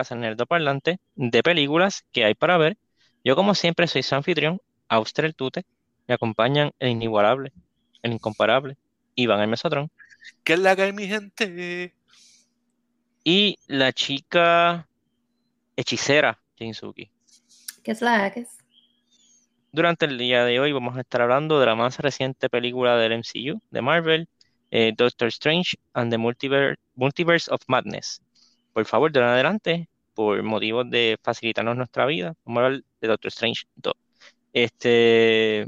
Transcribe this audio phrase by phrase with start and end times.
[0.00, 2.78] podcast El Nerdo Parlante de películas que hay para ver.
[3.22, 5.64] Yo, como siempre, soy su anfitrión, Auster el Tute.
[6.08, 7.52] Me acompañan el inigualable,
[8.02, 8.78] el incomparable,
[9.14, 9.90] Iván el Mesotrón.
[10.42, 11.94] ¿Qué es la que hay, mi gente?
[13.24, 14.88] Y la chica
[15.76, 17.10] hechicera, Jinsuki.
[17.84, 18.56] ¿Qué es la que es?
[19.70, 23.12] Durante el día de hoy vamos a estar hablando de la más reciente película del
[23.12, 24.28] MCU, de Marvel,
[24.70, 28.22] eh, Doctor Strange and the Multiverse, of Madness.
[28.72, 33.28] Por favor, de adelante, por motivos de facilitarnos nuestra vida, vamos a hablar de Doctor
[33.28, 33.94] Strange 2.
[34.52, 35.64] Este,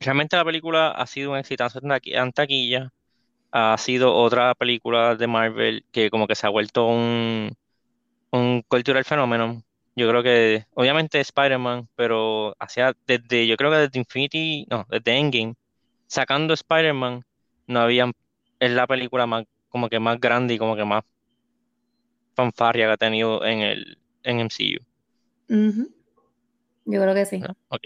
[0.00, 2.92] realmente la película ha sido un exitazo en taquilla.
[3.52, 7.56] Ha sido otra película de Marvel que como que se ha vuelto un,
[8.32, 9.62] un cultural fenómeno.
[9.96, 15.16] Yo creo que, obviamente Spider-Man, pero hacia desde, yo creo que desde Infinity, no, desde
[15.18, 15.54] Endgame,
[16.08, 17.24] sacando Spider-Man,
[17.68, 18.10] no había,
[18.60, 21.04] es la película más, como que más grande y como que más
[22.34, 24.82] fanfarria que ha tenido en el en MCU.
[26.86, 27.42] Yo creo que sí.
[27.68, 27.82] Ok.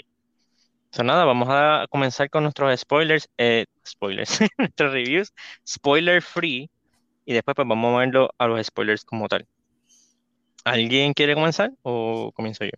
[0.90, 5.34] So, nada, vamos a comenzar con nuestros spoilers, eh, spoilers, nuestros reviews,
[5.66, 6.70] spoiler free,
[7.26, 9.46] y después pues vamos a verlo a los spoilers como tal.
[10.64, 12.70] ¿Alguien quiere comenzar o comienzo yo?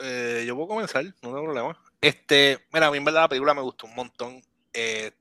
[0.00, 1.76] Eh, yo puedo comenzar, no tengo problema.
[2.00, 4.40] Este, mira, a mí en verdad la película me gustó un montón.
[4.72, 5.12] Eh,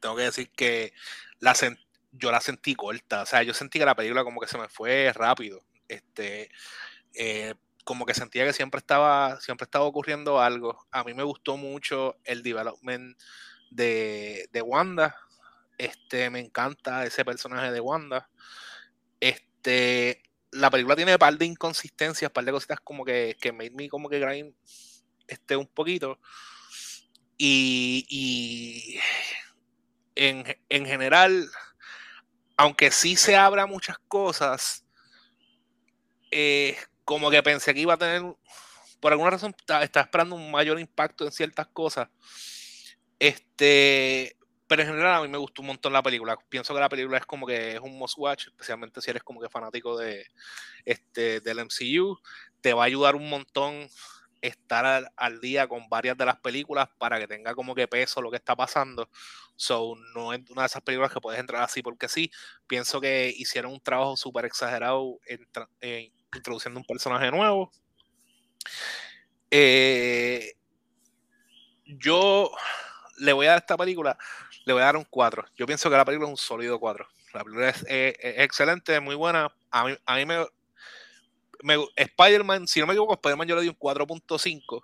[0.00, 0.92] tengo que decir que
[1.38, 1.54] la
[2.18, 3.22] yo la sentí corta.
[3.22, 5.60] O sea, yo sentí que la película como que se me fue rápido.
[5.88, 6.50] Este,
[7.14, 10.86] eh, como que sentía que siempre estaba, siempre estaba ocurriendo algo.
[10.90, 13.18] A mí me gustó mucho el development
[13.70, 15.16] de, de Wanda.
[15.78, 18.28] Este, me encanta ese personaje de Wanda.
[19.20, 23.52] Este, la película tiene un par de inconsistencias, un par de cositas como que, que
[23.52, 24.54] made me como que grind
[25.28, 26.18] este, un poquito.
[27.38, 28.98] Y,
[30.14, 30.46] en,
[30.86, 31.48] general,
[32.56, 34.84] aunque sí se abra muchas cosas,
[36.30, 38.22] eh, como que pensé que iba a tener,
[39.00, 42.08] por alguna razón, estaba esperando un mayor impacto en ciertas cosas.
[43.18, 44.36] Este,
[44.66, 46.36] pero en general a mí me gustó un montón la película.
[46.48, 49.40] Pienso que la película es como que es un must watch, especialmente si eres como
[49.40, 50.26] que fanático de
[50.84, 52.18] este del MCU.
[52.60, 53.88] Te va a ayudar un montón
[54.40, 58.30] estar al, día con varias de las películas para que tenga como que peso lo
[58.30, 59.08] que está pasando.
[59.56, 62.30] So, no es una de esas películas que puedes entrar así porque sí.
[62.66, 67.70] Pienso que hicieron un trabajo súper exagerado en, introduciendo un personaje nuevo.
[69.50, 70.54] Eh,
[71.86, 72.50] yo
[73.18, 74.18] le voy a dar esta película,
[74.64, 75.44] le voy a dar un 4.
[75.56, 77.06] Yo pienso que la película es un sólido 4.
[77.32, 79.48] La película es, excelente, muy buena.
[79.70, 80.46] A mí, a mí me,
[81.96, 84.82] Spider-Man, si no me equivoco, Spider-Man yo le di un 4.5.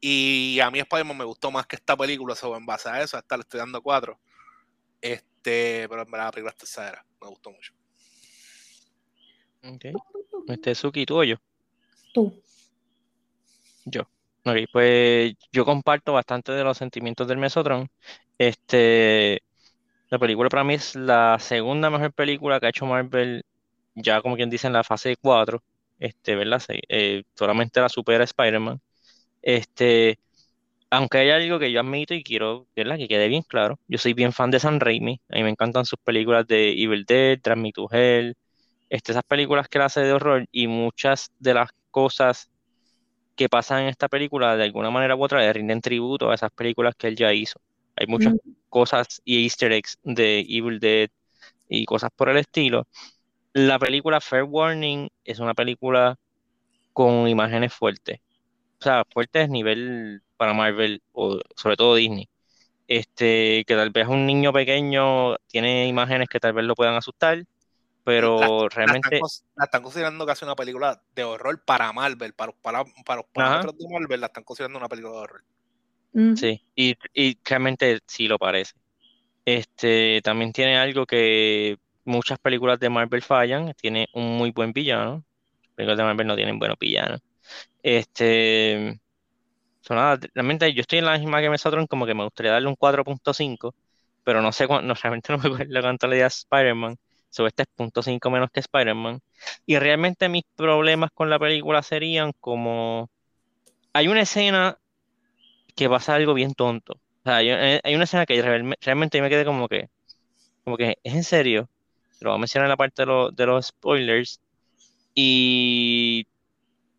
[0.00, 3.16] Y a mí Spider-Man me gustó más que esta película, sobre en base a eso,
[3.16, 4.18] hasta le estoy dando 4.
[5.00, 7.72] Este, pero en verdad la película está exagerada, me gustó mucho.
[9.62, 9.84] Ok.
[10.48, 11.36] Este Suki, ¿tú o yo?
[12.12, 12.42] Tú.
[13.86, 14.02] Yo.
[14.44, 17.88] Ok, pues yo comparto bastante de los sentimientos del Mesotron.
[18.36, 19.42] Este,
[20.10, 23.44] la película para mí es la segunda mejor película que ha hecho Marvel
[23.94, 25.62] ya como quien dice en la fase 4,
[25.98, 26.62] este, ¿verdad?
[26.88, 28.80] Eh, solamente la supera Spider-Man.
[29.42, 30.18] Este,
[30.90, 32.96] aunque hay algo que yo admito y quiero ¿verdad?
[32.96, 35.84] que quede bien claro, yo soy bien fan de San Raimi, a mí me encantan
[35.84, 38.36] sus películas de Evil Dead, Transmit to Hell,
[38.88, 42.50] este, esas películas que él hace de horror y muchas de las cosas
[43.36, 46.52] que pasan en esta película de alguna manera u otra le rinden tributo a esas
[46.52, 47.60] películas que él ya hizo.
[47.96, 48.34] Hay muchas
[48.68, 51.08] cosas y easter eggs de Evil Dead
[51.68, 52.86] y cosas por el estilo
[53.54, 56.18] la película Fair Warning es una película
[56.92, 58.20] con imágenes fuertes.
[58.80, 62.28] O sea, fuertes nivel para Marvel o sobre todo Disney.
[62.86, 67.44] Este, que tal vez un niño pequeño tiene imágenes que tal vez lo puedan asustar,
[68.02, 69.20] pero realmente.
[69.56, 73.78] La están, considerando casi una película de horror para Marvel, para, para, para los parámetros
[73.78, 75.44] de Marvel, la están considerando una película de horror.
[76.36, 78.74] Sí, y, y realmente sí lo parece.
[79.44, 85.24] Este, también tiene algo que muchas películas de Marvel fallan, tiene un muy buen villano.
[85.62, 87.20] Las películas de Marvel no tienen buenos villanos.
[87.82, 89.00] Este.
[90.34, 93.74] realmente yo estoy en la misma que Mesotron, como que me gustaría darle un 4.5,
[94.24, 96.96] pero no sé cuánto, realmente no me acuerdo cuánto le di a Spider-Man.
[97.30, 99.20] Sobre este es 0.5 menos que Spider-Man.
[99.66, 103.10] Y realmente mis problemas con la película serían como.
[103.92, 104.78] Hay una escena
[105.76, 107.00] que pasa algo bien tonto.
[107.24, 108.40] Hay, hay una escena que
[108.80, 109.88] realmente me quedé como que.
[110.64, 111.68] Como que, ¿es en serio?
[112.20, 114.40] Lo voy a mencionar en la parte de, los spoilers.
[115.14, 116.26] Y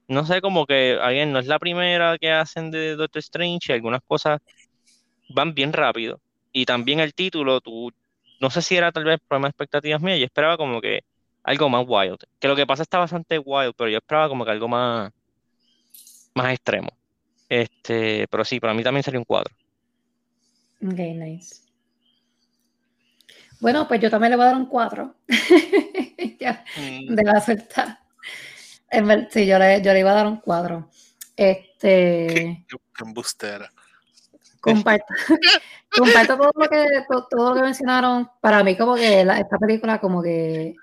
[0.07, 4.01] no sé, como que alguien no es la primera que hacen de Doctor Strange, algunas
[4.07, 4.39] cosas
[5.29, 6.19] van bien rápido.
[6.51, 7.91] Y también el título, tú
[8.39, 11.01] no sé si era tal vez problema de expectativas mías, yo esperaba como que
[11.43, 12.17] algo más wild.
[12.39, 15.11] Que lo que pasa está bastante wild, pero yo esperaba como que algo más,
[16.33, 16.89] más extremo.
[17.49, 19.53] Este, pero sí, para mí también sería un cuadro.
[20.81, 21.64] Ok, nice.
[23.59, 25.15] Bueno, pues yo también le voy a dar un 4.
[26.77, 27.15] Mm.
[27.15, 27.99] de la suelta.
[29.31, 30.89] Sí, yo le, yo le iba a dar un 4.
[31.35, 32.27] Este.
[32.27, 33.69] Qué, qué embustera.
[34.61, 35.05] Comparto,
[35.97, 38.29] comparto todo lo que to- todo lo que mencionaron.
[38.41, 40.75] Para mí, como que la- esta película, como que,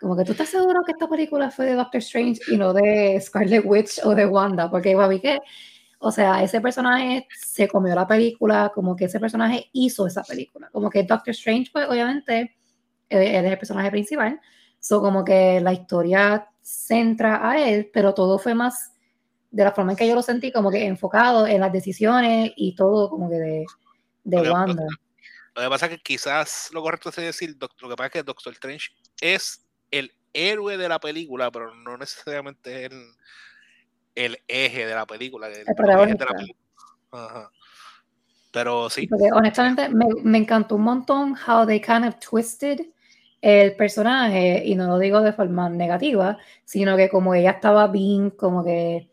[0.00, 3.20] como que tú estás seguro que esta película fue de Doctor Strange y no de
[3.20, 5.38] Scarlet Witch o de Wanda, porque para mí que,
[5.98, 10.68] o sea, ese personaje se comió la película, como que ese personaje hizo esa película,
[10.70, 12.56] como que Doctor Strange, pues obviamente
[13.10, 14.40] eh, él es el personaje principal,
[14.78, 18.92] so como que la historia centra a él, pero todo fue más
[19.50, 22.74] de la forma en que yo lo sentí, como que enfocado en las decisiones y
[22.76, 23.66] todo como que de,
[24.24, 24.86] de Lo que- Wanda.
[25.54, 28.22] Lo que pasa es que quizás lo correcto es decir, lo que pasa es que
[28.22, 28.90] Doctor Strange
[29.20, 33.02] es el héroe de la película, pero no necesariamente es el,
[34.18, 35.46] el eje de la película.
[35.48, 36.26] El, los ejes de la protagonista.
[36.26, 36.58] película.
[37.12, 37.50] Ajá.
[38.52, 42.80] Pero sí, Porque honestamente me, me encantó un montón how they kind of twisted
[43.40, 48.30] el personaje, y no lo digo de forma negativa, sino que como ella estaba bien,
[48.30, 49.10] como que,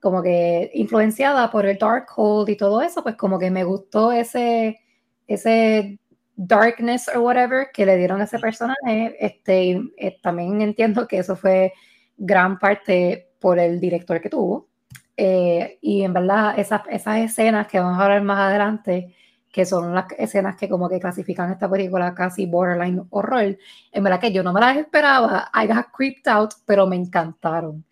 [0.00, 4.80] como que influenciada por el Darkhold y todo eso, pues como que me gustó ese,
[5.26, 5.98] ese
[6.36, 9.16] darkness or whatever que le dieron a ese personaje.
[9.18, 11.72] Este, eh, también entiendo que eso fue
[12.16, 14.68] gran parte por el director que tuvo.
[15.16, 19.14] Eh, y en verdad, esas, esas escenas que vamos a hablar más adelante,
[19.52, 23.58] que son las escenas que como que clasifican esta película casi borderline horror,
[23.92, 27.84] en verdad que yo no me las esperaba, I got creeped out, pero me encantaron.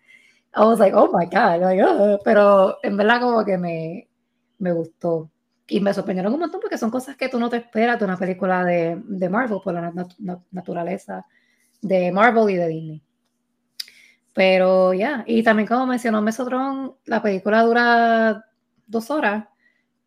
[0.55, 4.09] I was like, oh my God, like, "Ugh", pero en verdad como que me,
[4.59, 5.29] me gustó.
[5.67, 8.17] Y me sorprendieron un montón porque son cosas que tú no te esperas de una
[8.17, 11.25] película de, de Marvel por la nat- naturaleza
[11.81, 13.03] de Marvel y de Disney.
[14.33, 18.45] Pero ya, y también como mencionó Mesotron, la película dura
[18.87, 19.45] dos horas,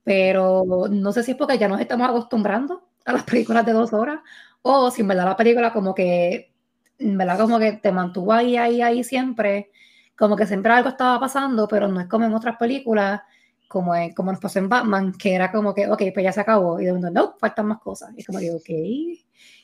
[0.04, 3.92] pero no sé si es porque ya nos estamos acostumbrando a las películas de dos
[3.92, 4.20] horas,
[4.62, 6.54] o si en verdad la película como que,
[6.98, 9.70] en verdad como que te mantuvo ahí, ahí, ahí siempre,
[10.18, 13.22] como que siempre algo estaba pasando, pero no es como en otras películas,
[13.68, 16.40] como, en- como nos pasó en Batman, que era como que, ok, pues ya se
[16.40, 18.70] acabó, y de momento, no, faltan más cosas, y es como que, ok,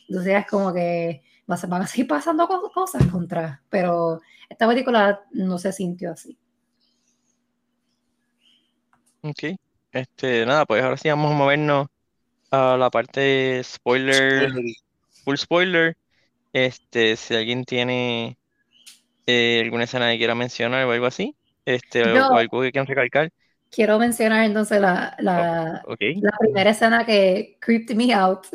[0.08, 1.22] entonces es como que
[1.68, 6.38] van a seguir pasando co- cosas contra, pero esta película no se sintió así.
[9.22, 9.56] Ok.
[9.92, 11.86] Este, nada, pues ahora sí vamos a movernos
[12.50, 14.50] a la parte spoiler,
[15.24, 15.96] full spoiler.
[16.52, 18.38] Este, si alguien tiene
[19.26, 21.36] eh, alguna escena que quiera mencionar o algo así,
[21.66, 23.30] este, o- Yo- o algo que quieran recalcar.
[23.70, 28.46] Quiero mencionar entonces la, la primera escena que creeped me out,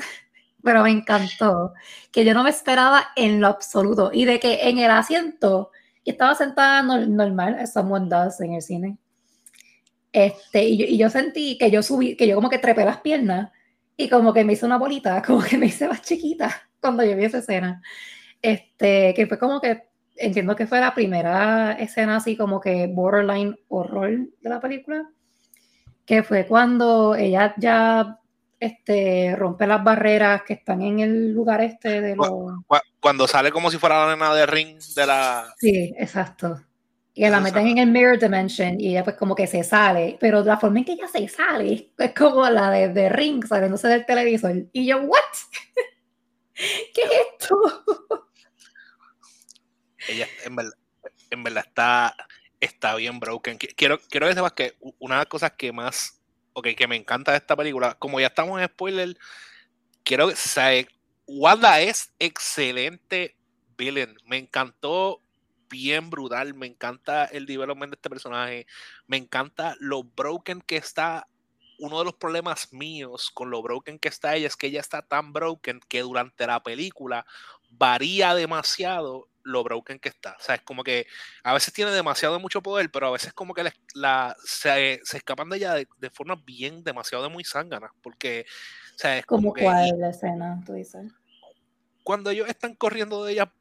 [0.66, 1.74] pero me encantó,
[2.12, 5.72] que yo no me esperaba en lo absoluto, y de que en el asiento,
[6.04, 8.98] y estaba sentada nor- normal, as someone does en el cine,
[10.12, 13.02] este, y, yo, y yo sentí que yo subí, que yo como que trepé las
[13.02, 13.52] piernas,
[13.98, 16.50] y como que me hice una bolita, como que me hice más chiquita
[16.82, 17.82] cuando yo vi esa escena,
[18.42, 19.84] este, que fue como que,
[20.18, 25.10] entiendo que fue la primera escena así como que borderline horror de la película,
[26.06, 28.20] que fue cuando ella ya
[28.60, 32.28] este, rompe las barreras que están en el lugar este de los...
[32.30, 32.64] Cu-
[33.00, 35.54] Cuando sale como si fuera la nena de Ring de la.
[35.58, 36.62] Sí, exacto.
[37.14, 40.44] Y la meten en el Mirror Dimension y ella pues como que se sale, pero
[40.44, 44.06] la forma en que ella se sale es como la de, de Ring saliéndose del
[44.06, 44.54] televisor.
[44.74, 45.20] Y yo, ¿what?
[46.54, 47.58] ¿Qué es esto?
[50.08, 50.74] Ella en verdad,
[51.30, 52.16] en verdad está,
[52.60, 53.58] está bien broken.
[53.58, 56.22] Qui- Quiero, quiero que sepas que una de las cosas que más,
[56.56, 59.18] ok, que me encanta esta película, como ya estamos en spoiler,
[60.04, 60.88] quiero que se-
[61.28, 63.36] Wanda es excelente
[63.78, 64.16] villain.
[64.26, 65.22] Me encantó
[65.70, 66.54] bien brutal.
[66.54, 68.68] Me encanta el development de este personaje.
[69.08, 71.28] Me encanta lo broken que está.
[71.80, 75.02] Uno de los problemas míos con lo broken que está ella es que ella está
[75.02, 77.26] tan broken que durante la película
[77.70, 80.36] varía demasiado lo broken que está.
[80.40, 81.08] O sea, es como que
[81.44, 85.18] a veces tiene demasiado mucho poder, pero a veces como que la, la- se, se
[85.18, 87.92] escapan de ella de, de forma bien, demasiado de muy zángana.
[88.02, 88.46] Porque,
[88.96, 91.12] o sea, es como, Como que cuál la escena, tú dices.
[92.04, 93.54] cuando ellos están corriendo de ella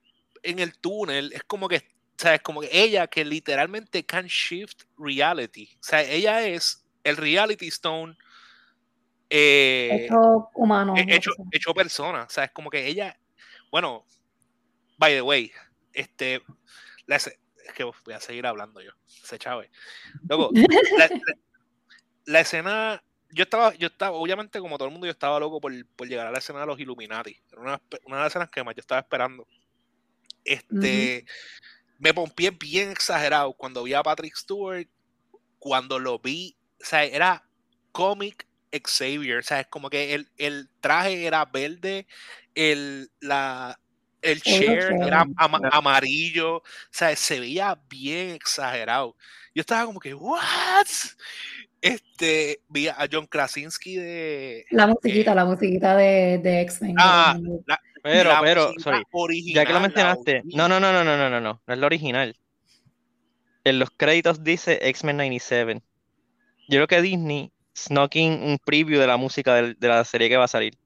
[0.42, 1.82] en el túnel, es como que, o
[2.22, 5.68] sea, es como que ella que literalmente can shift reality.
[5.80, 8.16] O sea, ella es el reality stone
[9.30, 10.94] eh, Hecho humano.
[10.96, 12.24] hecho, hecho persona.
[12.24, 13.18] O sea, es como que ella,
[13.70, 14.04] bueno,
[14.98, 15.50] by the way,
[15.94, 16.42] este,
[17.06, 19.70] la es que voy a seguir hablando yo, se chave.
[20.28, 20.50] Luego,
[20.98, 21.38] la, la-
[22.26, 25.72] la escena, yo estaba, yo estaba, obviamente como todo el mundo, yo estaba loco por,
[25.96, 27.38] por llegar a la escena de los Illuminati.
[27.52, 29.46] Era una, una de las escenas que más yo estaba esperando.
[30.44, 31.24] Este,
[31.98, 34.86] me pompié bien exagerado cuando vi a Patrick Stewart,
[35.58, 37.46] cuando lo vi, o sea, era
[37.92, 42.06] comic Xavier, o sea, es como que el, el traje era verde,
[42.54, 43.78] el, la,
[44.24, 45.26] el chair era
[45.72, 49.16] amarillo, o sea, se veía bien exagerado.
[49.54, 50.86] Yo estaba como que, ¿what?
[51.80, 54.64] Este, vi a John Krasinski de.
[54.70, 56.96] La musiquita, eh, la musiquita de, de X-Men.
[56.98, 57.38] Ah,
[58.02, 59.52] pero, pero, sorry.
[59.52, 61.86] ya que lo mencionaste, no, no, no, no, no, no, no, no, no es la
[61.86, 62.36] original.
[63.64, 65.82] En los créditos dice X-Men 97.
[66.68, 70.36] Yo creo que Disney snuck un preview de la música de, de la serie que
[70.36, 70.78] va a salir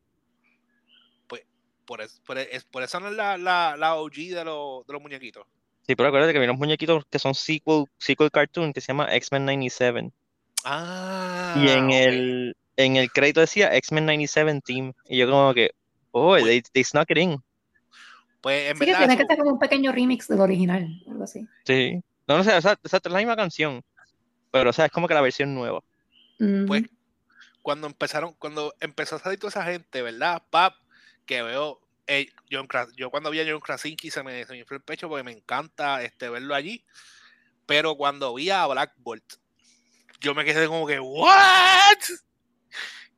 [1.88, 4.92] por, es, por, es, por eso no es la, la, la OG de, lo, de,
[4.92, 5.46] los muñequitos.
[5.86, 9.08] Sí, pero acuérdate que hay unos muñequitos que son sequel, sequel cartoon que se llama
[9.16, 10.12] X-Men 97.
[10.64, 11.54] Ah.
[11.56, 14.92] Y en, el, en el crédito decía X-Men 97 Team.
[15.08, 15.70] Y yo como que,
[16.10, 17.42] oh, they, they snuck it in.
[18.42, 19.00] Pues en sí, verdad.
[19.00, 21.46] Que tiene que ser como un pequeño remix del original, algo así.
[21.64, 22.02] Sí.
[22.26, 23.82] No, no sé, o sea, es la misma canción.
[24.50, 25.82] Pero, o sea, es como que la versión nueva.
[26.66, 26.84] Pues
[27.62, 30.42] cuando empezaron, cuando empezó a salir toda esa gente, ¿verdad?
[30.50, 30.74] Pap,
[31.28, 35.10] que veo eh, yo cuando vi a John Krasinski se me, se infló el pecho
[35.10, 36.82] porque me encanta este, verlo allí.
[37.66, 39.34] Pero cuando vi a Black Bolt,
[40.20, 41.98] yo me quedé como que, ¿what?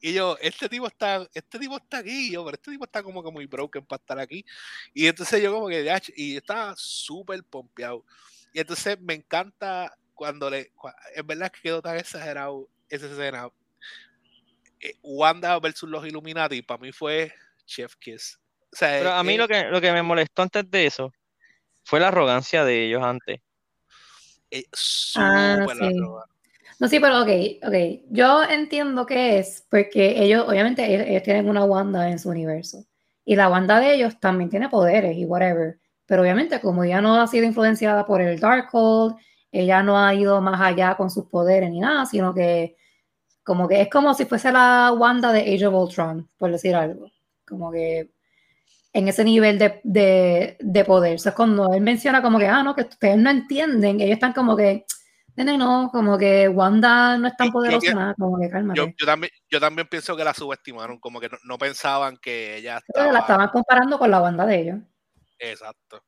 [0.01, 3.23] Y yo, este tipo está, este tipo está aquí, yo, pero este tipo está como
[3.23, 4.45] que muy broken para estar aquí.
[4.93, 5.87] Y entonces yo como que,
[6.17, 8.05] y está súper pompeado.
[8.53, 10.73] Y entonces me encanta cuando le,
[11.15, 13.49] en verdad que quedó tan exagerado esa escena.
[14.81, 17.33] Eh, Wanda versus los Illuminati, para mí fue
[17.71, 18.39] Chef Kiss.
[18.79, 21.13] Pero a mí lo, que, lo que me molestó antes de eso
[21.85, 23.41] fue la arrogancia de ellos antes.
[24.51, 24.65] Eh,
[25.17, 25.65] ah,
[26.79, 27.29] no, sí, pero ok,
[27.63, 27.75] ok.
[28.11, 32.85] Yo entiendo que es porque ellos, obviamente, ellos, tienen una Wanda en su universo.
[33.25, 35.79] Y la Wanda de ellos también tiene poderes y whatever.
[36.07, 39.17] Pero obviamente, como ella no ha sido influenciada por el Darkhold,
[39.53, 42.77] ella no ha ido más allá con sus poderes ni nada, sino que
[43.45, 47.11] como que es como si fuese la Wanda de Age of Ultron, por decir algo
[47.51, 48.13] como que
[48.93, 51.17] en ese nivel de, de, de poder.
[51.17, 54.33] O sea, cuando él menciona como que, ah, no, que ustedes no entienden, ellos están
[54.33, 54.85] como que,
[55.37, 58.79] nene, no, como que Wanda no es tan poderosa, nada, como que cálmate.
[58.79, 62.79] Yo, yo, también, yo también pienso que la subestimaron, como que no, pensaban que ella
[62.79, 63.13] estaba...
[63.13, 64.79] La estaban comparando con la Wanda de ellos.
[65.39, 66.03] Exacto.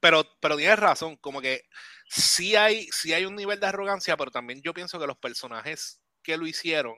[0.00, 1.62] Pero, pero tienes razón, como que
[2.08, 6.00] sí hay, sí hay un nivel de arrogancia, pero también yo pienso que los personajes
[6.22, 6.94] que lo hicieron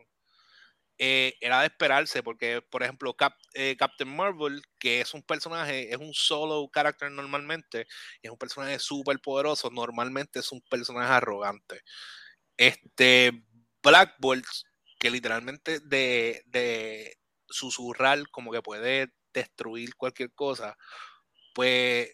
[0.99, 3.17] eh, era de esperarse, porque, por ejemplo,
[3.55, 7.87] eh, Captain Marvel, que es un personaje, es un solo carácter normalmente,
[8.23, 11.83] es un personaje súper poderoso, normalmente es un personaje arrogante.
[12.57, 13.33] Este
[13.83, 14.47] Black Bolt,
[14.99, 20.77] que literalmente de, de susurrar, como que puede destruir cualquier cosa,
[21.55, 22.11] pues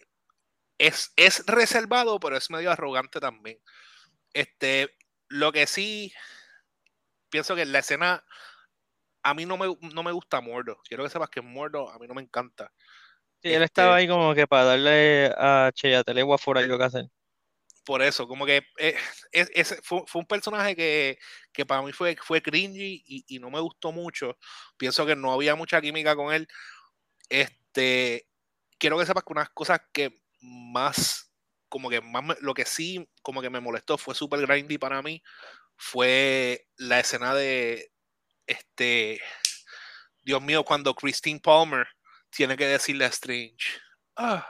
[0.79, 3.59] es, es reservado, pero es medio arrogante también.
[4.33, 4.95] Este,
[5.27, 6.13] lo que sí,
[7.29, 8.23] pienso que la escena
[9.23, 10.79] a mí no me, no me gusta Mordo.
[10.87, 12.71] Quiero que sepas que Mordo a mí no me encanta.
[13.41, 17.05] Sí, él estaba este ahí como que para darle a Cheyatele por algo que hacer.
[17.83, 18.95] Por eso, como que eh,
[19.81, 21.17] fue, un personaje que,
[21.51, 24.37] que, para mí fue, fue cringy y, y, no me gustó mucho.
[24.77, 26.47] Pienso que no había mucha química con él.
[27.27, 28.27] Este,
[28.77, 31.31] quiero que sepas que unas cosas que más,
[31.69, 35.23] como que más, lo que sí, como que me molestó fue super grindy para mí,
[35.75, 37.90] fue la escena de,
[38.51, 39.21] este,
[40.23, 41.87] Dios mío, cuando Christine Palmer
[42.29, 43.79] tiene que decirle a Strange,
[44.15, 44.47] ah,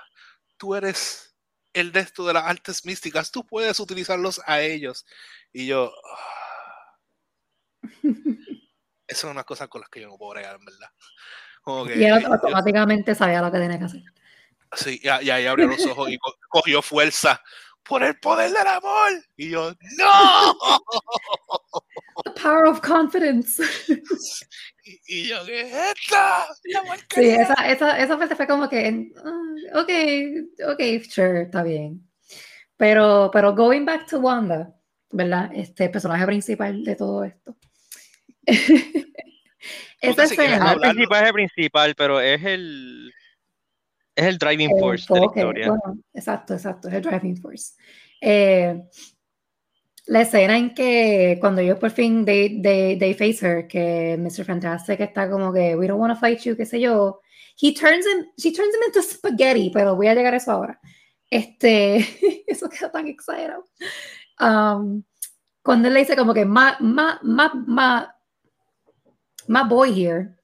[0.58, 1.36] tú eres
[1.74, 5.06] el de esto de las artes místicas, tú puedes utilizarlos a ellos.
[5.54, 6.98] Y yo, ah".
[9.08, 10.90] eso es una cosa con las que yo no puedo bregar, en verdad.
[11.96, 14.04] y él automáticamente sabía lo que tenía que hacer.
[14.74, 16.18] Sí, y ahí abrió los ojos y
[16.50, 17.42] cogió fuerza
[17.84, 19.12] por el poder del amor.
[19.38, 20.58] Y yo, ¡No!
[22.24, 23.62] The power of confidence.
[25.08, 26.18] Y, yo, ¿qué es esto?
[27.14, 29.90] Sí, esa, esa, esa parte fue como que, uh, ok,
[30.72, 32.02] ok, sure, está bien.
[32.78, 34.74] Pero, pero going back to Wanda,
[35.12, 35.52] ¿verdad?
[35.54, 37.56] Este personaje principal de todo esto.
[40.02, 40.76] Esa escena.
[40.76, 43.14] No es el principal, pero es el
[44.16, 45.74] es el driving force de la historia.
[46.14, 47.74] exacto, exacto, es el driving force.
[48.20, 48.82] Eh,
[50.08, 54.44] la escena en que cuando ellos por fin they, they, they, face her, que Mr.
[54.46, 57.22] Fantastic está como que we don't want to fight you, qué sé yo,
[57.62, 60.80] he turns him, she turns him into spaghetti, pero voy a llegar a eso ahora.
[61.30, 61.98] Este,
[62.48, 63.66] eso queda tan exagerado.
[64.40, 65.04] Um,
[65.62, 68.08] cuando él le dice como que más, más, más,
[69.48, 70.36] my boy here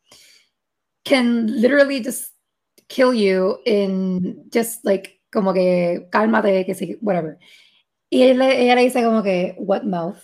[1.03, 2.36] can literally just
[2.87, 7.37] kill you in just like como que cálmate, que sí, whatever.
[8.09, 10.17] Y él, ella le dice como que, what mouth?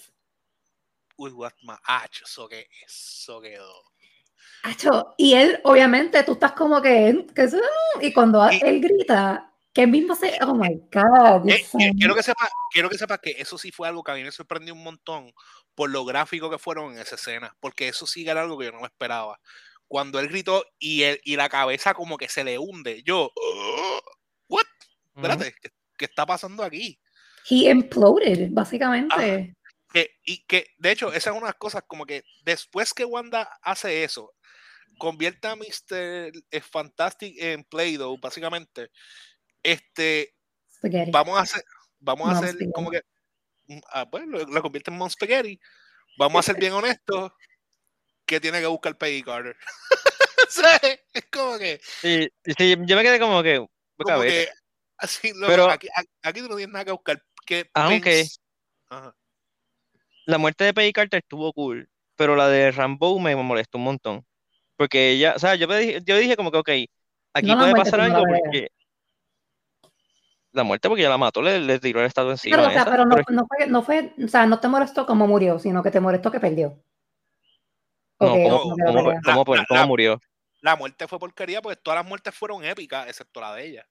[1.17, 3.74] Uy, what my acho, eso que eso quedó.
[4.63, 7.50] Acho, y él, obviamente, tú estás como que, que
[8.01, 11.50] y cuando Y- él grita, que él mismo se, oh my god.
[11.50, 14.15] Eh, eh, quiero que sepa, quiero que sepa que eso sí fue algo que a
[14.15, 15.34] mí me sorprendió un montón
[15.75, 18.72] por lo gráfico que fueron en esa escena, porque eso sí era algo que yo
[18.72, 19.39] no me esperaba.
[19.94, 24.02] Cuando él gritó y, él, y la cabeza como que se le hunde, yo, "Oh,
[24.50, 24.64] what?
[25.16, 27.00] Espérate, ¿qué, qué está pasando aquí?
[27.48, 29.56] He imploded, básicamente.
[29.94, 33.06] Que, y que, de hecho, esa es una de las cosas como que después que
[33.06, 34.34] Wanda hace eso,
[34.98, 36.32] convierte a Mr.
[36.64, 38.90] Fantastic en Play-Doh, básicamente,
[39.62, 40.34] este,
[40.76, 41.12] Spaghetti.
[41.12, 41.64] vamos a hacer,
[42.00, 42.72] vamos a hacer spaghetti.
[42.72, 43.04] como que,
[43.68, 45.60] mm, ah, pues lo, lo convierte en Mom Spaghetti.
[46.18, 47.32] Vamos a ser bien honestos,
[48.25, 49.56] que tiene que buscar Peggy Carter.
[50.50, 50.80] Sea,
[51.13, 53.65] es como que, Sí, sí, yo me quedé como que,
[53.98, 54.50] como que
[54.98, 55.88] así, loco, Pero- aquí,
[56.42, 57.24] tú no tienes nada que buscar.
[57.46, 58.25] Que Aunque-
[58.89, 59.15] Ajá.
[60.25, 64.25] la muerte de Peggy Carter estuvo cool, pero la de Rambo me molestó un montón.
[64.75, 66.70] Porque ella, o sea, yo, me dije, yo dije como que, ok,
[67.34, 68.39] aquí No la puede muerte, pasar la algo pelea.
[68.44, 68.68] porque...
[70.51, 72.58] La muerte porque ella la mató, le, le tiró el estado encima.
[72.58, 75.06] Pero, o sea, esa, pero no, no fue, no fue, o sea, no te molestó
[75.08, 76.80] como murió, sino que te molestó que perdió.
[78.25, 80.20] No, Ok, ¿cómo, cómo- cómo- La- cómo la- murió?
[80.62, 83.86] La muerte fue porquería porque todas las muertes fueron épicas, excepto la de ella.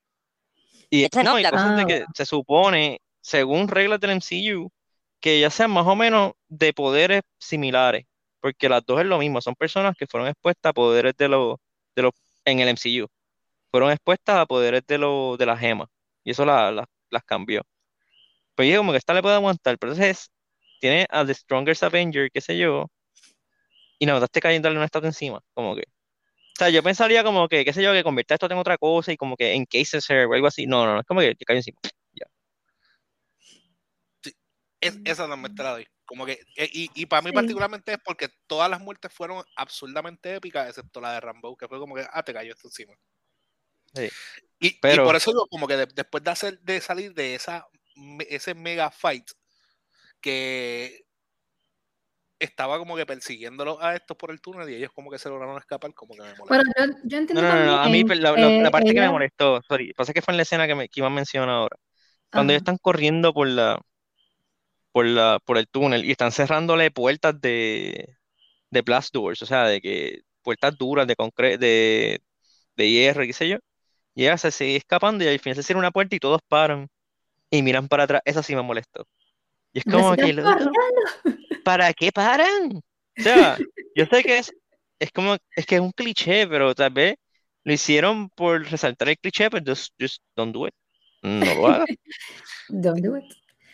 [0.89, 4.71] Y, Esa no, y la- cosas de Ah, que se supone, según reglas del MCU,
[5.19, 8.05] que ya sean más o menos de poderes similares,
[8.41, 11.57] porque las dos es lo mismo, son personas que fueron expuestas a poderes de los,
[11.95, 12.11] de los,
[12.45, 13.07] en el MCU,
[13.71, 15.87] fueron expuestas a poderes de los, de las gemas,
[16.23, 17.61] y eso la- la- las cambió.
[18.55, 20.29] Pues dije como que esta le puede aguantar, pero entonces
[20.79, 22.87] tiene a The Strongest Avenger, qué sé yo,
[24.03, 25.83] y nada, estás cayéndole una estatua encima, como que.
[25.83, 29.11] O sea, yo pensaría como que, qué sé yo, que convierta esto en otra cosa
[29.11, 30.67] y como que encases her o algo así.
[30.67, 31.79] No, no, no, es como que te cae encima.
[34.81, 35.87] Es- esa también te la doy.
[36.05, 37.35] Como que, eh, y, y para mí Sí.
[37.35, 41.79] particularmente es porque todas las muertes fueron absurdamente épicas, excepto la de Rambo, que fue
[41.79, 42.93] como que, ah, te cayó esto encima.
[43.95, 44.09] Sí.
[44.59, 47.35] Y, y Pero- por eso yo, como que de- después de hacer, de salir de
[47.35, 49.29] esa, me- ese mega fight,
[50.19, 51.05] que
[52.45, 55.57] estaba como que persiguiéndolos a estos por el túnel y ellos como que se lograron
[55.57, 56.47] escapar, como que me molestó.
[56.49, 58.99] Bueno, yo, yo No, entiendo no, no, no, a mí también, la, eh, parte que
[59.01, 61.49] me molestó, sorry, pasa que fue en la escena que, me, que iba a mencionar
[61.49, 61.77] ahora.
[62.31, 62.53] Cuando Ajá.
[62.53, 63.81] ellos están corriendo por la,
[64.91, 68.15] por la, por el túnel y están cerrándole puertas de,
[68.71, 72.21] de blast doors, o sea, de que puertas duras de concreto, de,
[72.77, 73.57] de hierro, qué sé yo.
[74.15, 76.89] Y ella se sigue escapando y al final se cierra una puerta y todos paran
[77.51, 78.21] y miran para atrás.
[78.25, 79.07] Eso sí me molestó.
[79.73, 80.87] Y es como que, loco,
[81.63, 82.81] ¿para qué paran?
[83.17, 83.57] O sea,
[83.95, 84.51] yo sé que es,
[84.99, 87.15] es como, es que es un cliché, pero tal vez
[87.63, 90.73] lo hicieron por resaltar el cliché, pero just, just don't do it.
[91.21, 91.87] No lo hagas.
[92.69, 93.23] Don't do it.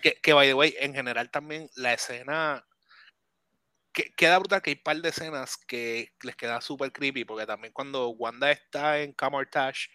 [0.02, 2.64] Que, que, by the way, en general también la escena.
[3.92, 7.48] Que, queda brutal que hay un par de escenas que les queda súper creepy, porque
[7.48, 9.90] también cuando Wanda está en Camartage,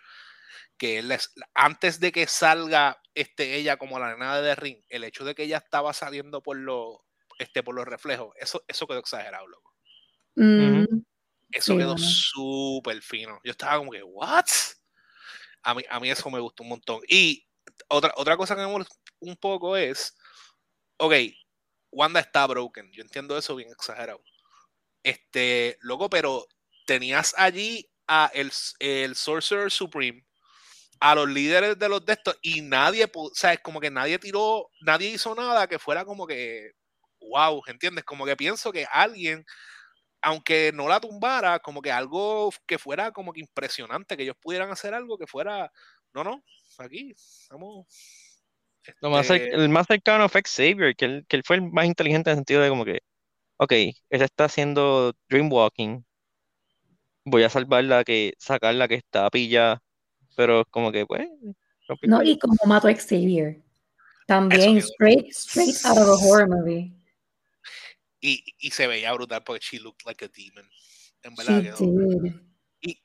[0.76, 5.04] que les, antes de que salga este, ella como la nena de The Ring, el
[5.04, 6.98] hecho de que ella estaba saliendo por los,
[7.38, 9.72] este, por los reflejos, eso, eso quedó exagerado, loco.
[10.36, 10.84] Mm,
[11.52, 11.98] Eso Sí, quedó bueno.
[11.98, 13.40] súper fino.
[13.44, 14.44] Yo estaba como que, ¿what?
[15.62, 17.00] A mí, a mí eso me gustó un montón.
[17.08, 17.46] Y
[17.88, 18.84] otra, otra cosa que me
[19.20, 20.16] un poco es,
[20.98, 21.14] ok,
[21.90, 22.90] Wanda está broken.
[22.92, 24.20] Yo entiendo eso bien exagerado.
[25.02, 26.46] Este, loco, pero
[26.86, 30.24] tenías allí a el, el Sorcerer Supreme,
[31.00, 34.18] a los líderes de los de estos, y nadie, o sea, es como que nadie
[34.18, 36.72] tiró, nadie hizo nada que fuera como que,
[37.28, 38.04] wow, ¿entiendes?
[38.04, 39.44] Como que pienso que alguien
[40.24, 44.70] aunque no la tumbara, como que algo que fuera como que impresionante, que ellos pudieran
[44.70, 45.70] hacer algo que fuera,
[46.14, 46.42] no, no,
[46.78, 47.14] aquí,
[47.50, 47.86] vamos.
[49.00, 51.84] Lo más este, el más cercano fue Xavier, que él, que él fue el más
[51.84, 53.00] inteligente en el sentido de como que,
[53.58, 56.04] ok, él está haciendo dreamwalking,
[57.26, 59.82] voy a salvarla, que sacarla que está pilla,
[60.36, 61.28] pero como que, pues,
[62.02, 63.60] No, y como mató a Xavier.
[64.26, 66.94] También, straight, straight out of a horror movie.
[68.26, 70.66] Y, y se veía brutal porque she looked like a demon.
[71.22, 72.32] En verdad quedó- did.
[72.80, 73.02] Y,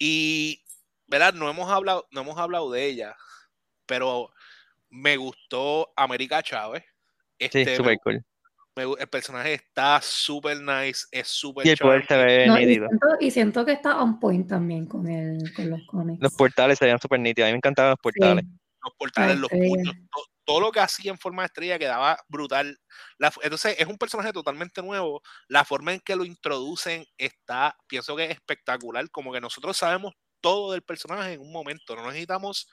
[0.00, 0.64] y,
[1.06, 1.32] ¿verdad?
[1.34, 3.16] No hemos hablado, no hemos hablado de ella,
[3.86, 4.32] pero
[4.90, 6.82] me gustó América Chávez.
[7.38, 8.24] Sí, Este, me súper cool.
[8.74, 12.66] me el personaje está súper nice, es súper Y el poder se ve No, y,
[12.66, 12.88] nítido.
[12.88, 16.20] siento, y siento que está on point también con, el, con los cómics.
[16.20, 17.46] Los portales se veían súper nítidos.
[17.46, 18.44] A mí me encantaban los portales.
[18.44, 18.50] Sí.
[18.82, 22.18] los portales, Ay, los puños, to- todo lo que hacía en forma de estrella quedaba
[22.26, 22.80] brutal.
[23.42, 25.20] entonces es un personaje totalmente nuevo.
[25.46, 29.10] La forma en que lo introducen está, pienso que es espectacular.
[29.10, 31.94] Como que nosotros sabemos todo del personaje en un momento.
[31.96, 32.66] No necesitamos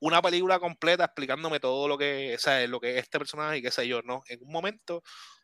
[0.00, 3.70] una película completa explicándome todo lo que, o lo que es este personaje y qué
[3.70, 4.22] sé yo, ¿no?
[4.28, 5.02] En un momento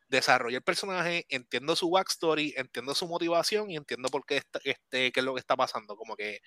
[0.08, 5.20] desarrollo el personaje, entiendo su backstory, entiendo su motivación y entiendo por qué, este, qué
[5.20, 5.96] es lo que está pasando.
[5.96, 6.40] Como que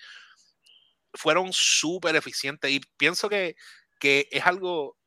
[1.14, 3.56] fueron súper eficientes y pienso que,
[4.00, 4.98] que es algo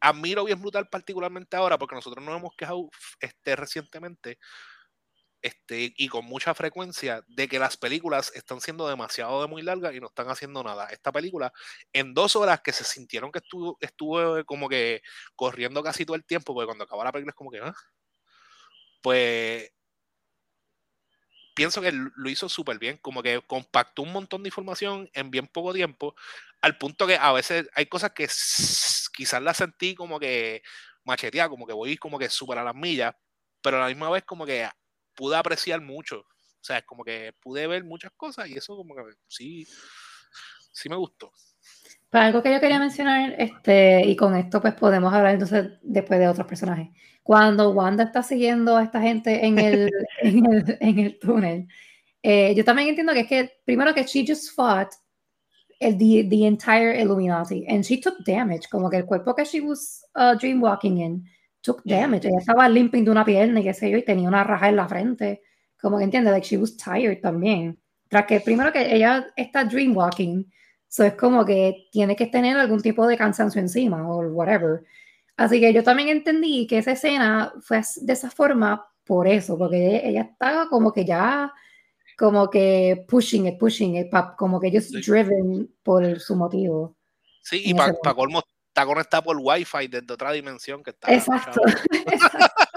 [0.00, 2.88] admiro bien brutal particularmente ahora porque nosotros nos hemos quejado
[3.20, 4.38] este, recientemente
[5.42, 9.94] este, y con mucha frecuencia de que las películas están siendo demasiado de muy largas
[9.94, 10.86] y no están haciendo nada.
[10.86, 11.52] Esta película,
[11.92, 15.00] en dos horas que se sintieron que estuvo, estuvo como que
[15.36, 17.74] corriendo casi todo el tiempo, porque cuando acabó la película es como que, ¿ah?
[19.02, 19.70] pues
[21.58, 25.48] pienso que lo hizo súper bien, como que compactó un montón de información en bien
[25.48, 26.14] poco tiempo,
[26.62, 28.28] al punto que a veces hay cosas que
[29.12, 30.62] quizás las sentí como que
[31.02, 33.12] macheteada, como que voy como que súper a las millas,
[33.60, 34.68] pero a la misma vez como que
[35.16, 39.02] pude apreciar mucho, o sea, como que pude ver muchas cosas y eso como que
[39.26, 39.66] sí,
[40.70, 41.32] sí me gustó.
[42.10, 46.18] Pero algo que yo quería mencionar, este, y con esto pues podemos hablar entonces después
[46.18, 46.88] de otros personajes
[47.28, 49.90] cuando Wanda está siguiendo a esta gente en el,
[50.22, 51.68] en el, en el túnel,
[52.22, 54.88] eh, yo también entiendo que es que, primero que she just fought
[55.78, 59.60] el, the, the entire Illuminati, and she took damage, como que el cuerpo que she
[59.60, 61.24] was uh, dreamwalking in
[61.60, 62.26] took damage.
[62.28, 64.76] Ella estaba limping de una pierna y qué sé yo, y tenía una raja en
[64.76, 65.42] la frente.
[65.78, 67.78] Como que entiende, like she was tired también.
[68.08, 70.50] Tras que primero que ella está dreamwalking,
[70.88, 74.84] so es como que tiene que tener algún tipo de cansancio encima o whatever.
[75.36, 80.02] Así que yo también entendí que esa escena fue de esa forma por eso, porque
[80.04, 81.52] ella, estaba como que ya,
[82.16, 86.96] como que pushing it, pushing it, como que ellos driven por su motivo.
[87.42, 91.12] Sí, y para colmo está conectada por Wi-Fi desde otra dimensión que está.
[91.12, 91.60] Exacto.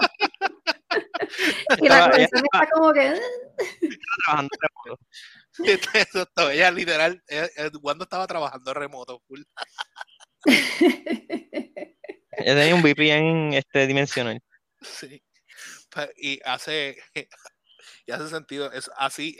[1.80, 3.20] y la conexión está como que.
[6.52, 7.22] ella literal,
[7.80, 9.42] cuando estaba trabajando remoto, full.
[12.34, 14.40] Ella tenía un VPN este, dimensional.
[14.80, 15.22] Sí.
[16.16, 16.96] Y hace,
[18.06, 18.72] y hace sentido.
[18.72, 19.36] Es así.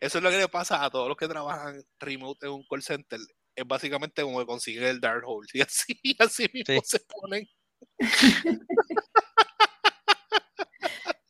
[0.00, 2.82] eso es lo que le pasa a todos los que trabajan remote en un call
[2.82, 3.20] center.
[3.54, 5.48] Es básicamente como consiguen el Dark Hole.
[5.52, 7.46] Y así, así mismo se ponen.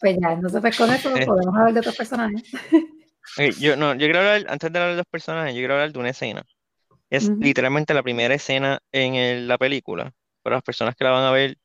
[0.01, 1.25] Pues ya, entonces pues con eso eh.
[1.25, 2.43] podemos hablar de otros personajes.
[3.59, 5.99] Yo, no, yo quiero hablar, antes de hablar de los personajes, yo quiero hablar de
[5.99, 6.45] una escena.
[7.11, 11.31] Es literalmente la primera escena en la película para las personas que la van a
[11.31, 11.59] ver,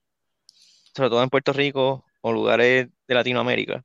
[0.93, 3.83] sobre todo en Puerto Rico o lugares de Latinoamérica,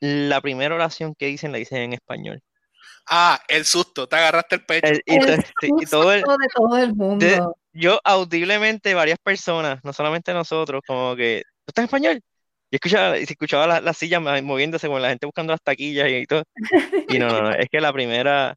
[0.00, 2.42] la primera oración que dicen la dicen en español.
[3.08, 4.92] Ah, el susto, te agarraste el pecho.
[5.06, 5.22] El,
[5.88, 7.56] todo el, de todo el mundo.
[7.72, 12.22] yo audiblemente, varias personas, no solamente nosotros, como que, ¿tú estás en español?
[12.70, 16.42] Y escuchaba, escuchaba las la sillas moviéndose con la gente buscando las taquillas y, todo.
[17.08, 18.56] Y no, no, no, es que la primera,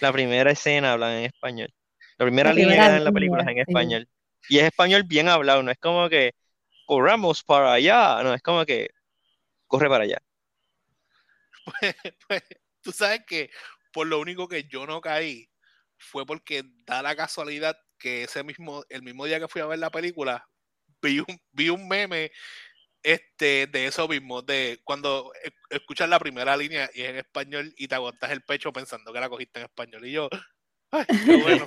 [0.00, 1.68] la primera escena hablan en español.
[2.18, 4.08] La primera línea en la película es en español.
[4.48, 6.32] Y es español bien hablado, no es como que
[6.86, 8.90] corramos para allá, no, es como que
[9.66, 10.18] corre para allá.
[11.80, 11.94] Pues,
[12.26, 12.42] pues,
[12.80, 13.50] tú sabes que
[13.92, 15.48] por lo único que yo no caí
[15.98, 19.78] fue porque da la casualidad que ese mismo, el mismo día que fui a ver
[19.78, 20.48] la película,
[21.00, 22.32] vi un, vi un meme
[23.02, 27.72] este, de eso mismo, de cuando e, escuchas la primera línea y es en español
[27.76, 30.06] y te aguantas el pecho pensando que la cogiste en español.
[30.06, 30.28] Y yo,
[30.90, 31.66] ay, qué bueno.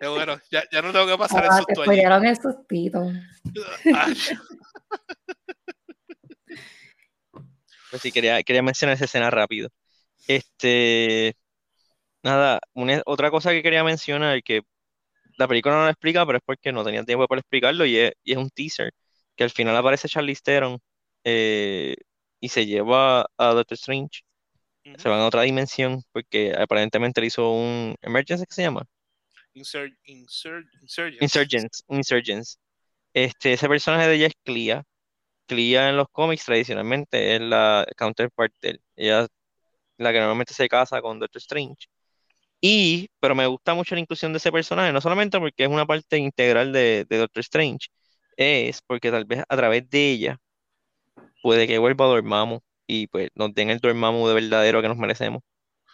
[0.00, 2.00] Qué bueno, ya, ya no tengo que pasar el susto allí.
[2.00, 3.06] el sustito.
[7.90, 9.70] Pues sí, quería, quería mencionar esa escena rápido.
[10.26, 11.34] Este,
[12.22, 12.60] nada,
[13.06, 14.60] otra cosa que quería mencionar, que
[15.38, 18.12] la película no lo explica, pero es porque no tenía tiempo para explicarlo, y es,
[18.24, 18.92] y es un teaser,
[19.38, 20.78] que al final aparece Charlie Theron
[21.24, 21.94] eh,
[22.40, 24.22] y se lleva a Doctor Strange.
[24.96, 28.84] Se van a otra dimensión, porque aparentemente le hizo un emergency, ¿qué se llama?
[31.20, 31.84] insurgents.
[31.88, 32.58] Insurgents.
[33.12, 34.84] Este, ese personaje de ella es Clea.
[35.46, 38.82] Clea en los cómics tradicionalmente es la counterpart de él.
[38.96, 39.26] Ella
[39.98, 41.88] la que normalmente se casa con Doctor Strange.
[42.60, 45.86] Y, pero me gusta mucho la inclusión de ese personaje, no solamente porque es una
[45.86, 47.88] parte integral de, Doctor Strange,
[48.38, 50.40] es porque tal vez a través de ella
[51.42, 54.96] puede que vuelva a Dormammu y pues nos den el Dormammu de verdadero que nos
[54.96, 55.42] merecemos.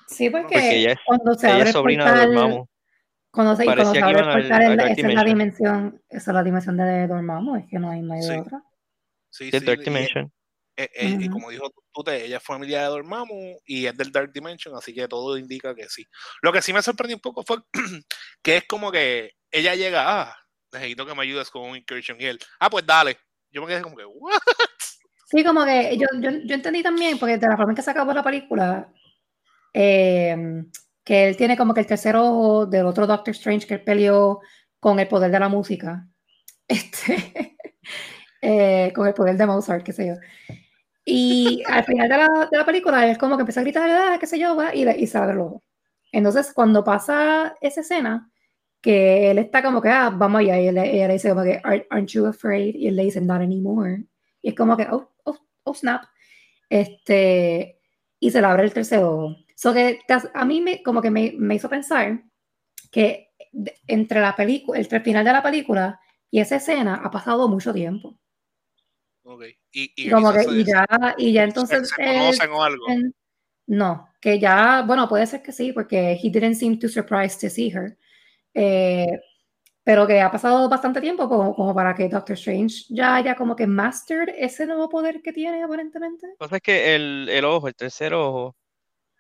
[0.07, 2.66] Sí, porque, ella es, cuando se abre sobrina de Dormammu.
[3.30, 7.09] Cuando se, cuando se abre el esa es la dimensión, esa es la dimensión de
[7.09, 8.38] Dormammu, es que no hay, no sí.
[8.38, 8.62] otra.
[9.30, 10.30] Sí, sí, Dark Dimension.
[10.76, 14.33] Eh, eh, y, como dijo tú, ella es familia de Dormammu y es del Dark
[14.33, 16.04] Dimension, así que todo indica que sí.
[16.42, 17.59] Lo que sí me sorprendió un poco fue
[18.42, 20.37] que es como que ella llega, ah,
[20.74, 22.20] necesito que me ayudes con un incursion.
[22.20, 23.16] Y él, ah, pues dale.
[23.50, 24.38] Yo me quedé como que, ¿what?
[25.26, 27.90] Sí, como que yo, yo, yo entendí también, porque de la forma en que se
[27.90, 28.92] acabó la película,
[29.72, 30.64] eh,
[31.02, 34.40] que él tiene como que el tercer ojo del otro Doctor Strange que él peleó
[34.78, 36.06] con el poder de la música,
[36.68, 37.56] este,
[38.42, 40.14] eh, con el poder de Mozart, qué sé yo.
[41.04, 44.18] Y al final de la, de la película, él como que empieza a gritar, ah,
[44.18, 45.62] qué sé yo, y, y se abre el ojo.
[46.12, 48.30] Entonces, cuando pasa esa escena,
[48.85, 51.59] que él está como que, ah, vamos allá, y ella, ella le dice como que,
[51.64, 52.75] aren't you afraid?
[52.75, 54.05] Y él le dice, not anymore.
[54.42, 56.03] Y es como que, oh, oh, oh snap.
[56.68, 57.81] Este,
[58.20, 59.37] y se le abre el tercer ojo.
[59.57, 60.01] So que
[60.35, 62.25] a mí me, como que me, me hizo pensar
[62.92, 63.31] que
[63.87, 65.99] entre la película, entre el final de la película
[66.31, 68.18] y esa escena ha pasado mucho tiempo.
[69.23, 69.57] Okay.
[69.73, 71.88] Y, y, como que, y ya, y ya entonces.
[71.88, 72.85] ¿Se, se conocen o algo?
[73.66, 77.49] No, que ya, bueno, puede ser que sí, porque he didn't seem too surprised to
[77.49, 77.97] see her.
[78.54, 79.20] Eh,
[79.84, 83.54] pero que ha pasado bastante tiempo como, como, para que Doctor Strange ya haya como
[83.54, 86.26] que mastered ese nuevo poder que tiene aparentemente.
[86.40, 88.56] Lo que es que el, el ojo, el tercer ojo,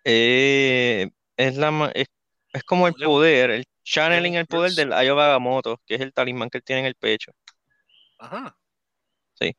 [0.04, 2.06] eh, es, la, es,
[2.54, 6.48] es, como el poder, el channeling el poder del Ayo Bagamoto, que es el talismán
[6.48, 7.32] que él tiene en el pecho.
[8.18, 8.56] Ajá.
[9.34, 9.54] Sí.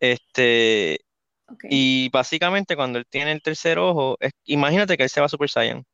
[0.00, 0.98] Este,
[1.46, 1.70] okay.
[1.72, 5.30] y básicamente cuando él tiene el tercer ojo, es, imagínate que él se va a
[5.30, 5.84] Super Saiyan.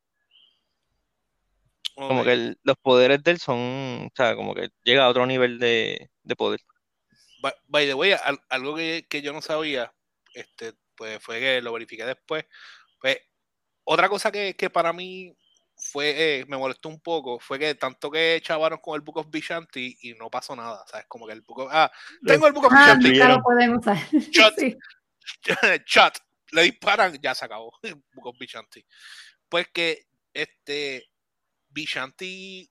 [1.95, 2.07] Okay.
[2.07, 3.57] Como que el, los poderes de él son,
[4.07, 6.61] o sea, como que llega a otro nivel de, de poder.
[7.41, 9.93] By, by the way, al, algo que, que, yo no sabía,
[10.33, 12.45] este, pues fue que lo verifiqué después.
[12.99, 13.17] Pues,
[13.83, 15.35] otra cosa que, que para mí
[15.79, 19.29] fue, eh, me molestó un poco, fue que tanto que chavaron con el Book of
[19.29, 21.05] Vishanti y no pasó nada, ¿sabes?
[21.07, 21.91] Como que el Book of, ah,
[22.25, 23.17] tengo el Book of ah, Vishanti.
[23.17, 23.97] Claro, podemos usar.
[24.31, 24.77] Shot, sí.
[25.85, 26.17] shot,
[26.51, 28.85] le disparan, ya se acabó el Book of Vishanti.
[29.47, 31.08] Pues que, este,
[31.69, 32.69] Vishanti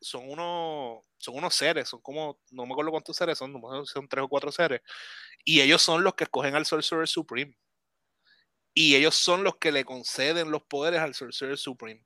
[0.00, 3.54] son unos son unos seres, son como, no me acuerdo cuántos seres son,
[3.86, 4.80] son tres o cuatro seres,
[5.44, 7.56] y ellos son los que escogen al Sorcerer Supreme.
[8.74, 12.04] Y ellos son los que le conceden los poderes al Sorcerer Supreme.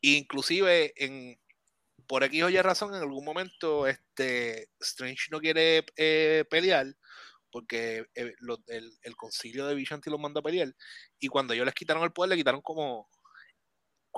[0.00, 1.38] Inclusive, en,
[2.06, 6.86] por aquí o razón, en algún momento este, Strange no quiere eh, pelear
[7.50, 8.34] porque eh,
[8.68, 10.74] el, el, concilio de Vishanti los manda a pelear.
[11.18, 13.08] Y cuando ellos les quitaron el poder, le quitaron como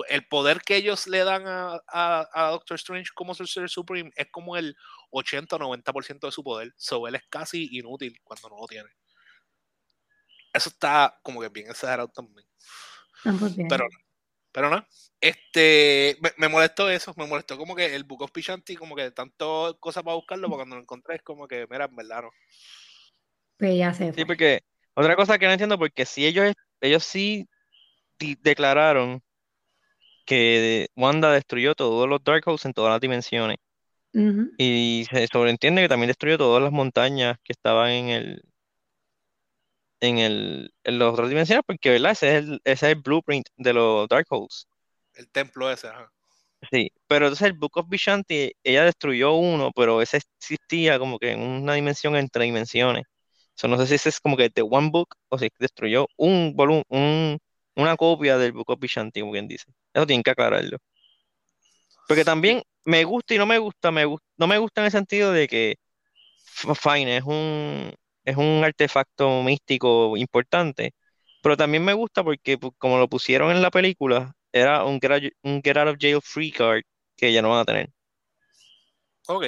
[0.08, 4.28] el poder que ellos le dan a, a, a Doctor Strange como Sorcerer Supreme es
[4.30, 4.76] como el
[5.10, 6.72] 80 o 90% de su poder.
[6.76, 8.88] So él es casi inútil cuando no lo tiene.
[10.52, 12.46] Eso está como que bien exagerado también.
[13.24, 13.86] Ah, pues pero,
[14.52, 14.86] pero no.
[15.20, 19.10] Este, me, me, molestó eso, me molestó como que el Book of Pichanti, como que
[19.10, 22.30] tanto cosas para buscarlo, porque cuando lo encontré es como que, mira, en verdad no.
[23.58, 24.12] Pues ya sé.
[24.12, 24.62] Sí, porque
[24.94, 27.48] otra cosa que no entiendo, porque si ellos, ellos sí
[28.18, 29.22] declararon
[30.28, 33.56] que Wanda destruyó todos los Darkholds en todas las dimensiones.
[34.12, 34.50] Uh -huh.
[34.58, 38.42] Y se sobreentiende que también destruyó todas las montañas que estaban en el
[40.00, 43.46] en el en las otras dimensiones, porque verdad, ese es el, ese es el blueprint
[43.56, 44.68] de los Darkholds.
[45.14, 46.12] El templo ese, ajá.
[46.70, 51.32] Sí, pero entonces el Book of Vishanti, ella destruyó uno, pero ese existía como que
[51.32, 53.04] en una dimensión entre dimensiones.
[53.54, 56.54] So, no sé si ese es como que de One Book o si destruyó un
[56.54, 57.38] volumen, un,
[57.78, 59.64] una copia del Book of Vishanti, como quien dice.
[59.94, 60.78] Eso tienen que aclararlo.
[62.08, 64.92] Porque también me gusta y no me gusta, me gusta, no me gusta en el
[64.92, 65.76] sentido de que
[66.44, 70.92] Fine es un, es un artefacto místico importante,
[71.42, 75.32] pero también me gusta porque como lo pusieron en la película, era un get, out,
[75.42, 76.82] un get out of jail free card
[77.16, 77.90] que ya no van a tener.
[79.28, 79.44] Ok.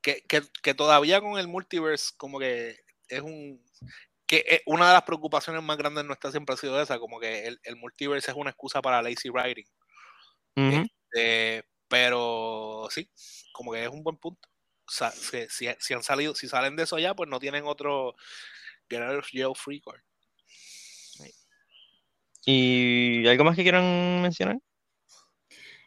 [0.00, 2.76] Que, que, que todavía con el multiverse como que
[3.08, 3.62] es un
[4.32, 7.60] que una de las preocupaciones más grandes nuestras siempre ha sido esa, como que el,
[7.64, 9.66] el multiverse es una excusa para lazy writing.
[10.56, 10.90] Uh -huh.
[11.12, 13.10] este, pero sí,
[13.52, 14.48] como que es un buen punto.
[14.88, 17.64] O sea, si, si, si, han salido, si salen de eso ya, pues no tienen
[17.66, 18.14] otro
[18.88, 20.00] Get Out of Jail Free Card.
[22.46, 24.56] ¿Y algo más que quieran mencionar?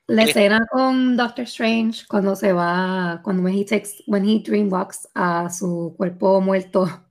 [0.05, 5.49] La escena con Doctor Strange cuando se va, cuando he takes, when he dreamwalks a
[5.49, 7.04] su cuerpo muerto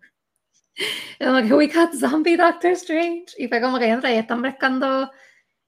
[1.18, 3.26] como que we got zombie Doctor Strange.
[3.38, 5.10] Y fue como que entra y están buscando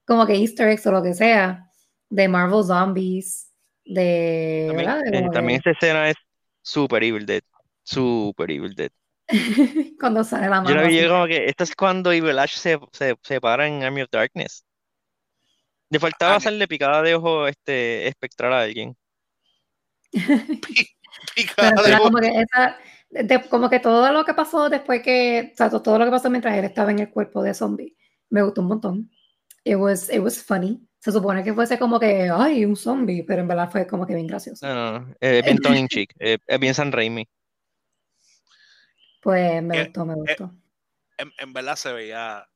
[0.05, 1.69] como que easter eggs o lo que sea
[2.09, 3.51] de Marvel Zombies.
[3.85, 6.15] De, también, de eh, también esa escena es
[6.61, 7.41] super Evil Dead.
[7.83, 8.91] Super Evil Dead.
[9.99, 10.69] cuando sale la mano.
[10.69, 13.83] Yo la vi como que esto es cuando Evil Ash se, se, se para en
[13.83, 14.63] Army of Darkness.
[15.89, 18.95] Le faltaba ah, hacerle picada de ojo este, espectral a alguien.
[21.35, 22.03] picada de ojo.
[22.03, 22.77] Como que esa,
[23.09, 26.29] de, como que todo lo que pasó después que, o sea, todo lo que pasó
[26.29, 27.95] mientras él estaba en el cuerpo de zombie,
[28.29, 29.11] me gustó un montón.
[29.63, 30.81] It was, it was funny.
[30.99, 34.15] se supone que fuese como que, ay, un zombie, pero en verdad fue como que
[34.15, 34.65] bien gracioso.
[34.67, 37.27] No, no, no, es bien Tony in Cheek, es es bien San Raimi.
[39.21, 40.53] Pues me Eh, gustó, me gustó.
[41.17, 42.47] En, en verdad se veía,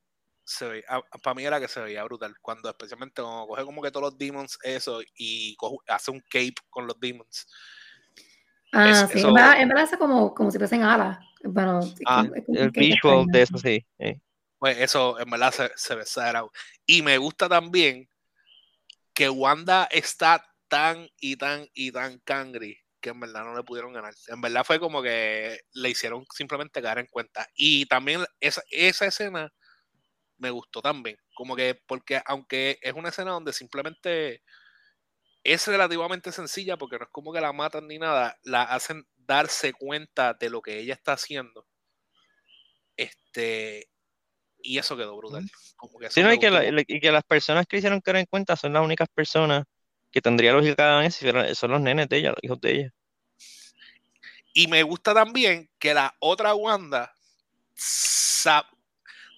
[0.44, 0.84] se veía,
[1.22, 4.18] para mí era que se veía brutal, cuando especialmente cuando coge como que todos los
[4.18, 7.46] demons eso y coge- hace un cape con los demons.
[8.72, 11.18] Ah, es- sí, eso- en verdad, en verdad es como, como si fuesen alas.
[11.44, 13.86] Bueno, Ah, como- es como El que visual de eso sí.
[13.98, 14.20] eh.
[14.58, 16.04] Pues eso en verdad se, se ve.
[16.86, 18.08] Y me gusta también
[19.12, 23.92] que Wanda está tan y tan y tan cangri que en verdad no le pudieron
[23.92, 24.14] ganar.
[24.28, 27.46] En verdad fue como que le hicieron simplemente caer en cuenta.
[27.54, 29.52] Y también esa, esa escena
[30.38, 31.18] me gustó también.
[31.34, 34.42] Como que, porque aunque es una escena donde simplemente
[35.44, 39.72] es relativamente sencilla, porque no es como que la matan ni nada, la hacen darse
[39.72, 41.66] cuenta de lo que ella está haciendo.
[42.96, 43.88] Este,
[44.62, 45.50] y eso quedó brutal.
[45.76, 48.00] Como que eso Sí, no, me y que, la- y que las personas que hicieron
[48.00, 49.64] caer en cuenta son las únicas personas
[50.10, 52.94] que tendría lógica y fueran- son los nenes de ella, los hijos de ella.
[54.54, 57.12] Y me gusta también que la otra Wanda,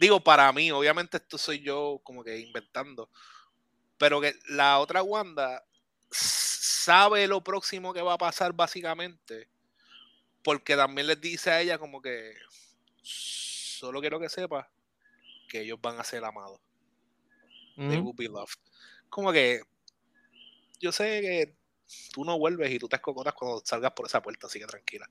[0.01, 3.09] digo para mí, obviamente esto soy yo como que inventando,
[3.97, 5.65] pero que la otra Wanda
[6.15, 9.49] sabe lo próximo que va a pasar básicamente,
[10.43, 12.35] porque también les dice a ella como que
[13.03, 14.71] solo quiero que sepa
[15.49, 16.61] que ellos van a ser amados.
[17.77, 18.55] They will be loved.
[19.09, 19.63] Como que
[20.79, 21.57] yo sé que
[22.13, 25.11] tú no vuelves y tú te escocotas cuando salgas por esa puerta, así que tranquila.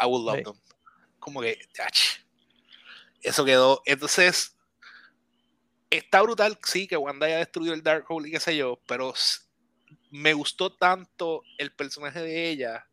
[0.00, 0.60] I will love them.
[1.20, 2.20] Como que, ach,
[3.22, 3.82] eso quedó.
[3.86, 4.53] Entonces,
[5.96, 9.12] está brutal, sí, que Wanda haya destruido el Darkhold y qué sé yo, pero
[10.10, 12.86] me gustó tanto el personaje de ella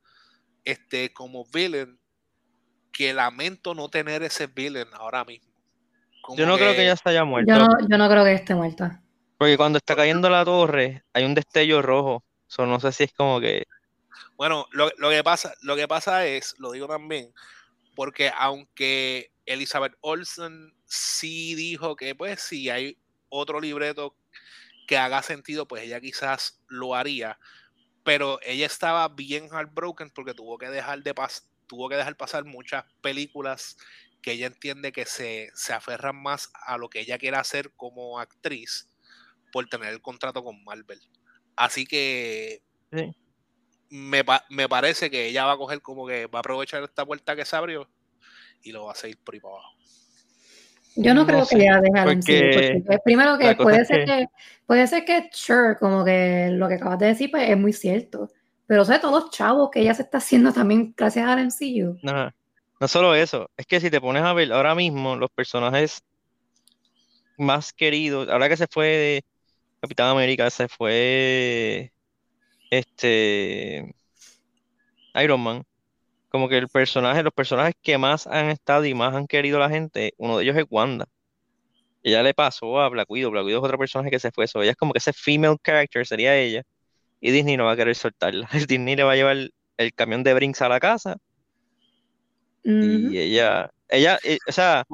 [0.65, 1.99] este, como villain
[2.91, 5.51] que lamento no tener ese villain ahora mismo.
[6.21, 8.33] Como Yo no creo que ella se haya muerto, Yo no, yo no creo que
[8.33, 9.01] esté muerta.
[9.37, 12.23] porque cuando está cayendo la torre hay un destello rojo.
[12.47, 13.63] So, no sé si es como que.
[14.35, 17.33] Bueno, lo, lo que pasa, lo que pasa es, lo digo también,
[17.95, 22.97] porque aunque Elizabeth Olsen sí dijo que pues si hay
[23.29, 24.17] otro libreto
[24.87, 27.39] que haga sentido, pues ella quizás lo haría,
[28.03, 32.43] pero ella estaba bien heartbroken porque tuvo que dejar de pas tuvo que dejar pasar
[32.43, 33.77] muchas películas
[34.21, 38.19] que ella entiende que se, se aferran más a lo que ella quiere hacer como
[38.19, 38.89] actriz
[39.53, 40.99] por tener el contrato con Marvel.
[41.55, 43.15] Así que Sí.
[43.89, 47.05] me, pa- me parece que ella va a coger como que va a aprovechar esta
[47.05, 47.89] puerta que se abrió
[48.61, 49.75] y lo va a seguir por ahí para abajo.
[50.95, 53.85] Yo no, No creo sé, que ella deje al MCU, porque porque, primero que puede
[53.85, 54.25] ser que- que,
[54.65, 58.29] puede ser que, sure, como que lo que acabas de decir, pues es muy cierto.
[58.67, 61.97] Pero, o sea, todos los chavos que ella se está haciendo también gracias al MCU.
[62.03, 62.31] No,
[62.79, 66.01] no solo eso, es que si te pones a ver ahora mismo los personajes
[67.37, 69.25] más queridos, ahora que se fue de
[69.81, 71.91] Capitán América, se fue
[72.69, 73.95] este
[75.15, 75.63] Iron Man,
[76.31, 79.69] como que el personaje, los personajes que más han estado y más han querido la
[79.69, 81.05] gente, uno de ellos es Wanda.
[82.03, 84.61] Ella le pasó a Black Widow, Black Widow es otro personaje que se fue, so,
[84.61, 86.63] ella es como que ese female character sería ella,
[87.19, 88.49] y Disney no va a querer soltarla.
[88.67, 91.17] Disney le va a llevar el, el camión de Brinks a la casa,
[92.63, 94.85] y ella, ella, eh, o sea,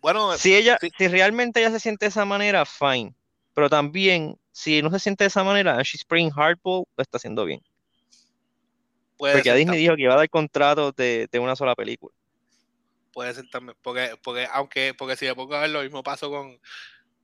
[0.00, 0.90] Bueno, si ella, sí.
[0.98, 3.14] si realmente ella se siente de esa manera, fine.
[3.54, 7.16] Pero también, si no se siente de esa manera, and she's playing hardball, lo está
[7.16, 7.62] haciendo bien.
[9.16, 12.14] Puede Porque Disney tam- dijo que iba a dar contratos de, de una sola película.
[13.12, 16.30] puede ser también, porque, porque aunque, porque si me pongo a ver lo mismo pasó
[16.30, 16.58] con,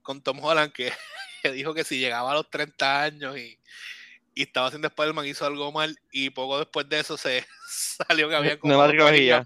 [0.03, 0.91] con Tom Holland, que,
[1.43, 3.59] que dijo que si llegaba a los 30 años y,
[4.35, 7.45] y estaba haciendo Spider-Man hizo algo mal y poco después de eso se
[8.07, 9.43] salió que había como Nueva trilogía.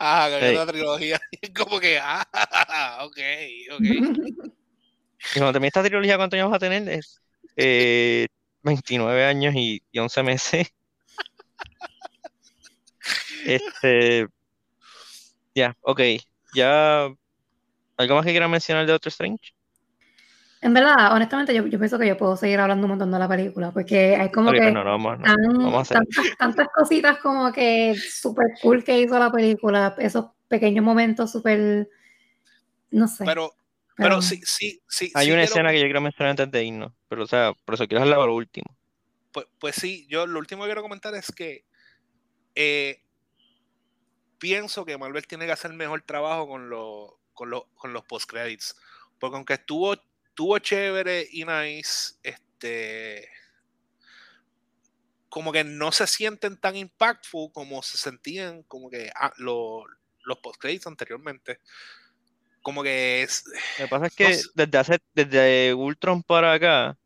[0.00, 0.62] Ah, que había Hey.
[0.62, 1.20] otra trilogía.
[1.56, 3.18] Como que, ah, ok,
[3.76, 3.84] ok.
[5.34, 6.88] Y cuando termine esta trilogía, ¿cuántos años vas a tener?
[6.88, 7.22] Es,
[7.56, 8.26] eh,
[8.62, 10.68] 29 años y, y 11 meses.
[13.44, 14.26] Este,
[15.54, 16.00] ya, ok.
[16.54, 17.08] Ya,
[17.96, 19.52] ¿algo más que quieran mencionar de Doctor Strange?
[20.60, 23.28] En verdad, honestamente, yo, yo pienso que yo puedo seguir hablando un montón de la
[23.28, 25.96] película, porque hay como que no, no, vamos, no, tan- vamos a hacer.
[25.98, 31.88] tantas, tantas cositas como que súper cool que hizo la película, esos pequeños momentos súper,
[32.90, 33.24] no sé.
[33.24, 33.52] Pero,
[33.96, 35.12] pero- pero sí, sí, sí.
[35.14, 37.52] Hay sí una quiero- escena que yo quiero mencionar antes de irnos, pero o sea,
[37.64, 38.66] por eso quiero hablar lo último.
[39.38, 41.64] Pues, pues sí, yo lo último que quiero comentar es que
[42.56, 43.04] eh,
[44.38, 48.74] pienso que Marvel tiene que hacer mejor trabajo con, los con, los con los post-credits.
[49.20, 53.28] Porque aunque estuvo, estuvo chévere y nice, este,
[55.28, 59.84] como que no se sienten tan impactful como se sentían como que ah, lo-
[60.24, 61.60] los post-credits anteriormente.
[62.62, 63.44] como que es.
[63.78, 64.48] Lo que pasa es no que sé.
[64.54, 66.97] desde hace, desde Ultron para acá,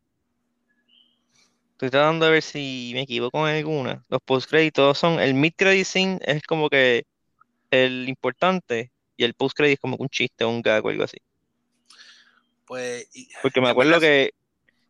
[1.85, 4.03] estoy tratando de ver si me equivoco en alguna.
[4.09, 7.03] Los post-credit todos son, el mid-credit scene es como que
[7.71, 11.03] el importante y el post-credit es como que un chiste o un gag o algo
[11.03, 11.17] así.
[12.65, 13.07] Pues.
[13.13, 14.31] y- Porque me acuerdo que,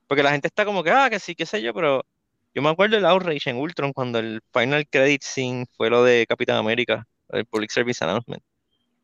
[0.07, 2.05] porque la gente está como que, ah, que sí, qué sé yo, pero
[2.53, 6.25] yo me acuerdo del outrage en Ultron cuando el final credit scene fue lo de
[6.27, 8.43] Capitán América, el Public Service Announcement.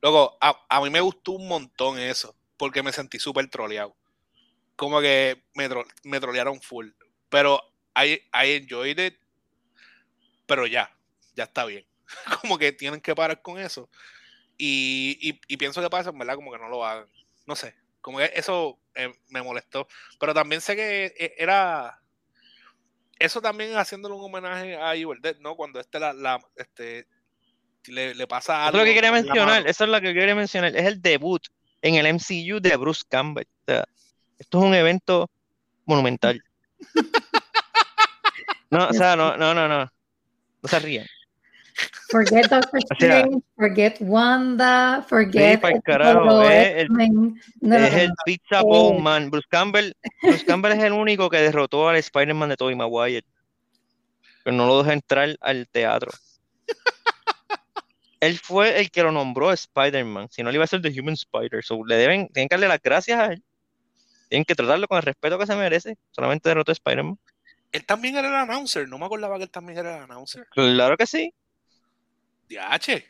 [0.01, 3.95] Loco, a, a mí me gustó un montón eso, porque me sentí súper troleado.
[4.75, 6.89] Como que me, tro- me trolearon full.
[7.29, 7.61] Pero
[7.95, 9.15] I, I enjoyed it,
[10.45, 10.95] pero ya,
[11.35, 11.85] ya está bien.
[12.41, 13.89] Como que tienen que parar con eso.
[14.57, 17.07] Y, y, y pienso que pasa, en verdad, como que no lo hagan.
[17.45, 19.87] No sé, como que eso eh, me molestó.
[20.19, 22.01] Pero también sé que eh, era...
[23.17, 25.55] Eso también haciéndole un homenaje a Evil Dead, ¿no?
[25.55, 27.07] Cuando este, la, la- este
[27.87, 28.77] le, le pasa Eso algo.
[28.79, 31.41] es lo que quería mencionar, eso es lo que quería mencionar, es el debut
[31.81, 33.47] en el MCU de Bruce Campbell.
[33.61, 33.85] O sea,
[34.37, 35.29] esto es un evento
[35.85, 36.41] monumental.
[38.71, 39.79] No, o sea, no, no, no, no.
[40.61, 41.05] No se rían.
[42.11, 47.41] Forget Doctor O sea- Strange, forget Wanda, forget pa'l el carajo, todo es el- X-Men.
[47.61, 48.11] No, Es el.
[48.25, 48.63] Pizza Eh.
[48.63, 49.29] Bowl Man.
[49.29, 53.25] Bruce Campbell, Bruce Campbell es el único que derrotó al Spider-Man de Tobey Maguire.
[54.43, 56.11] Pero no lo dejó entrar al teatro.
[58.19, 60.27] Él fue el que lo nombró Spider-Man.
[60.29, 61.63] Si no, le iba a ser The Human Spider.
[61.63, 63.41] So, le deben, tienen que darle las gracias a él.
[64.27, 65.97] Tienen que tratarlo con el respeto que se merece.
[66.11, 67.17] Solamente derrotó a Spider-Man.
[67.71, 68.87] Él también era el announcer.
[68.87, 70.47] No me acordaba que él también era el announcer.
[70.51, 71.33] Claro que sí.
[72.49, 73.05] DH.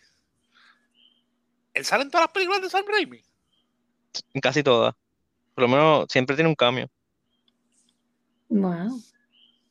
[1.74, 3.24] Él sale en todas las películas de Sam Raimi.
[4.34, 4.94] En casi todas.
[5.56, 6.90] Por lo menos siempre tiene un cambio.
[8.50, 9.02] Wow.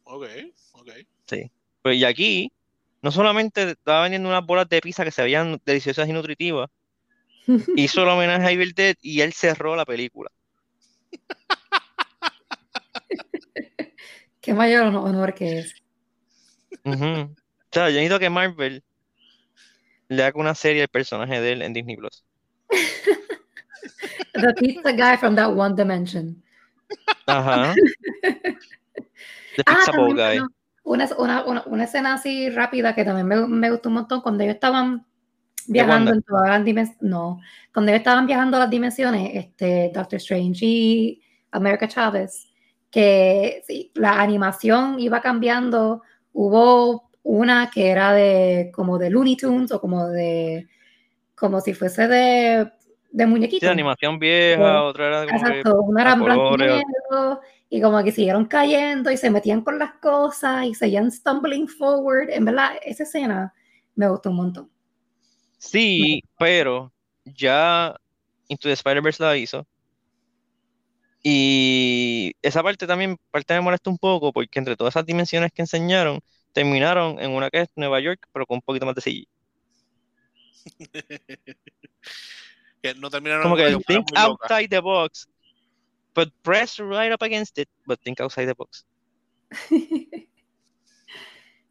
[0.04, 0.26] Ok,
[0.72, 0.90] ok.
[1.82, 2.52] Pues, y aquí,
[3.02, 6.70] no solamente estaba vendiendo unas bolas de pizza que se veían deliciosas y nutritivas,
[7.76, 10.30] hizo el homenaje a Evil Dead y él cerró la película.
[14.48, 15.74] Qué mayor honor, que es.
[16.82, 16.90] O
[17.70, 18.82] sea, yo necesito que Marvel
[20.08, 22.24] le haga una serie al personaje de él en Disney Plus.
[24.32, 26.42] The pizza guy from that one dimension.
[27.26, 27.74] Ajá.
[28.22, 30.48] The Ah, Pizza Bowl también, Guy.
[30.82, 34.22] bueno, una, una, una, una escena así rápida que también me, me gustó un montón
[34.22, 35.04] cuando ellos estaban
[35.66, 37.02] viajando en todas las dimensiones.
[37.02, 37.38] No,
[37.74, 42.47] cuando ellos estaban viajando a las dimensiones, este, Doctor Strange y America Chavez,
[42.90, 46.02] que sí, la animación iba cambiando.
[46.32, 50.68] Hubo una que era de como de Looney Tunes o como de
[51.34, 52.72] como si fuese de,
[53.10, 53.66] de Sí, muñequito.
[53.66, 58.02] de animación vieja, otra era como que Exacto, una era blanco y negro, y como
[58.02, 62.30] que siguieron cayendo y se metían con las cosas y seguían stumbling forward.
[62.30, 63.54] En verdad, esa escena
[63.94, 64.70] me gustó un montón.
[65.58, 66.92] Sí, pero
[67.24, 67.94] ya
[68.48, 69.66] Into the Spider-Verse la hizo.
[71.22, 75.62] Y esa parte también, parte me molesta un poco porque entre todas esas dimensiones que
[75.62, 76.20] enseñaron,
[76.52, 79.28] terminaron en una que es Nueva York, pero con un poquito más de CGI.
[82.80, 84.22] Que no terminaron Como en que think loca.
[84.22, 85.28] outside the box,
[86.14, 88.86] but press right up against it, but think outside the box.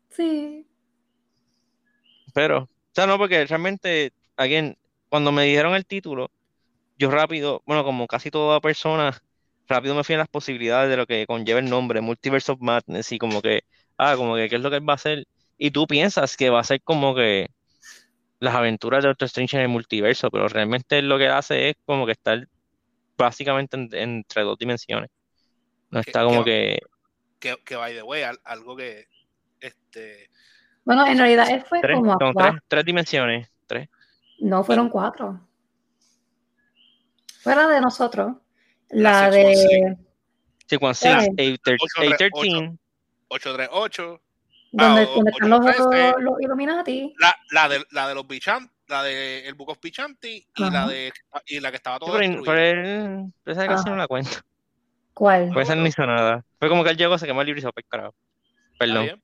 [0.09, 0.67] sí.
[2.33, 4.77] Pero, o sea, no, porque realmente, again,
[5.09, 6.29] cuando me dijeron el título,
[6.97, 9.21] yo rápido, bueno, como casi toda persona,
[9.67, 13.11] rápido me fui a las posibilidades de lo que conlleva el nombre, Multiverse of Madness,
[13.11, 13.63] y como que,
[13.97, 15.25] ah, como que, ¿qué es lo que él va a hacer?
[15.57, 17.49] Y tú piensas que va a ser como que
[18.39, 22.05] las aventuras de Doctor Strange en el multiverso, pero realmente lo que hace es como
[22.05, 22.47] que estar
[23.17, 25.09] básicamente en- entre dos dimensiones.
[25.89, 26.79] No Que- está como que-
[27.39, 29.07] que Que, que by the way, al- algo que
[29.59, 30.29] este
[30.85, 33.89] Bueno, en realidad él fue tres, como son tres, tres dimensiones, tres.
[34.39, 35.39] No fueron cuatro.
[37.41, 38.37] Fue la de nosotros.
[38.89, 39.97] La de
[40.69, 41.29] Sí, con six, Eh.
[41.37, 42.77] eight, thir- Ocho, eight, tres, 13,
[43.29, 44.21] 838,
[44.71, 45.61] donde, donde están los,
[46.23, 47.13] los Illuminati.
[47.19, 50.87] la, la de la de los Bichanti, la de el Book of Bichanti y la
[50.87, 51.11] de
[51.45, 54.43] y la que estaba Sí, toda pero, él, pero esa casi no la cuenta.
[55.13, 55.49] ¿Cuál?
[55.53, 56.43] Pues esa no hizo nada.
[56.59, 58.13] Fue como que él llegó, se quemó el libro y se fue carajo.
[58.77, 59.03] Perdón.
[59.05, 59.23] bien,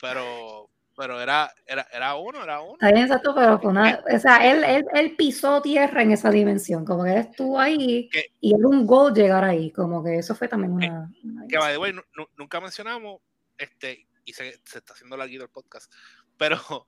[0.00, 0.61] pero
[0.96, 2.74] pero era era era uno, era uno.
[2.74, 6.30] Está bien, exacto, pero fue una, o sea, él, él, él pisó tierra en esa
[6.30, 8.08] dimensión, como que él estuvo ahí
[8.40, 11.10] y era un gol llegar ahí, como que eso fue también una...
[11.24, 11.94] una que by the way,
[12.36, 13.20] nunca mencionamos
[13.58, 15.92] este y se, se está haciendo larguito el podcast,
[16.36, 16.86] pero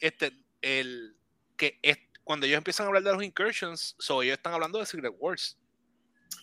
[0.00, 1.16] este el
[1.56, 4.86] que es cuando ellos empiezan a hablar de los incursions, so ellos están hablando de
[4.86, 5.58] Secret Wars.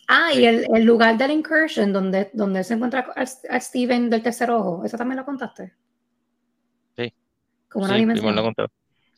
[0.07, 4.51] Ah, y el, el lugar del incursion donde, donde se encuentra a Steven del tercer
[4.51, 5.73] ojo, ¿eso también lo contaste?
[7.69, 7.73] Sí.
[7.73, 8.25] Como una Sí, dimensión.
[8.33, 8.73] primero lo contó.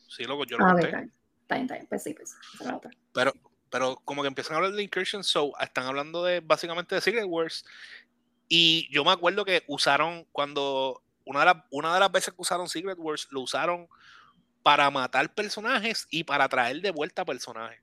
[0.08, 0.86] Sí, loco, yo lo Ah, conté.
[0.86, 2.90] está bien, está bien, está bien, pues sí, pues, esa es la otra.
[3.14, 3.32] Pero,
[3.70, 7.24] pero como que empiezan a hablar de Incursion, so están hablando de básicamente de Secret
[7.26, 7.64] Wars.
[8.48, 12.42] Y yo me acuerdo que usaron cuando una de, las, una de las veces que
[12.42, 13.88] usaron Secret Wars, lo usaron
[14.62, 17.80] para matar personajes y para traer de vuelta personajes.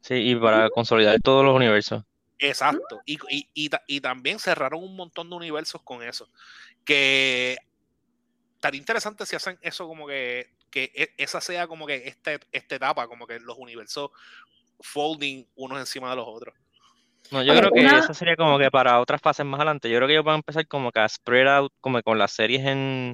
[0.00, 2.02] Sí, y para consolidar todos los universos.
[2.38, 3.00] Exacto.
[3.04, 6.30] Y, y, y, y, también cerraron un montón de universos con eso.
[6.84, 7.58] Que
[8.60, 12.74] tan interesante si hacen eso como que, que e, esa sea como que este, esta
[12.76, 14.10] etapa, como que los universos
[14.80, 16.54] folding unos encima de los otros.
[17.30, 19.90] No, yo creo que eso sería como que para otras fases más adelante.
[19.90, 22.32] Yo creo que ellos van a empezar como que a spread out, como con las
[22.32, 23.12] series en.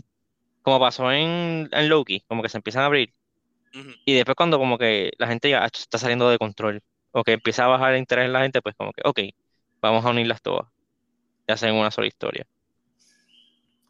[0.63, 3.13] Como pasó en, en Loki, como que se empiezan a abrir.
[4.05, 6.81] Y después, cuando como que la gente ya está saliendo de control,
[7.11, 9.21] o que empieza a bajar el interés en la gente, pues como que, ok,
[9.81, 10.69] vamos a unirlas todas.
[11.49, 12.47] Y hacen una sola historia.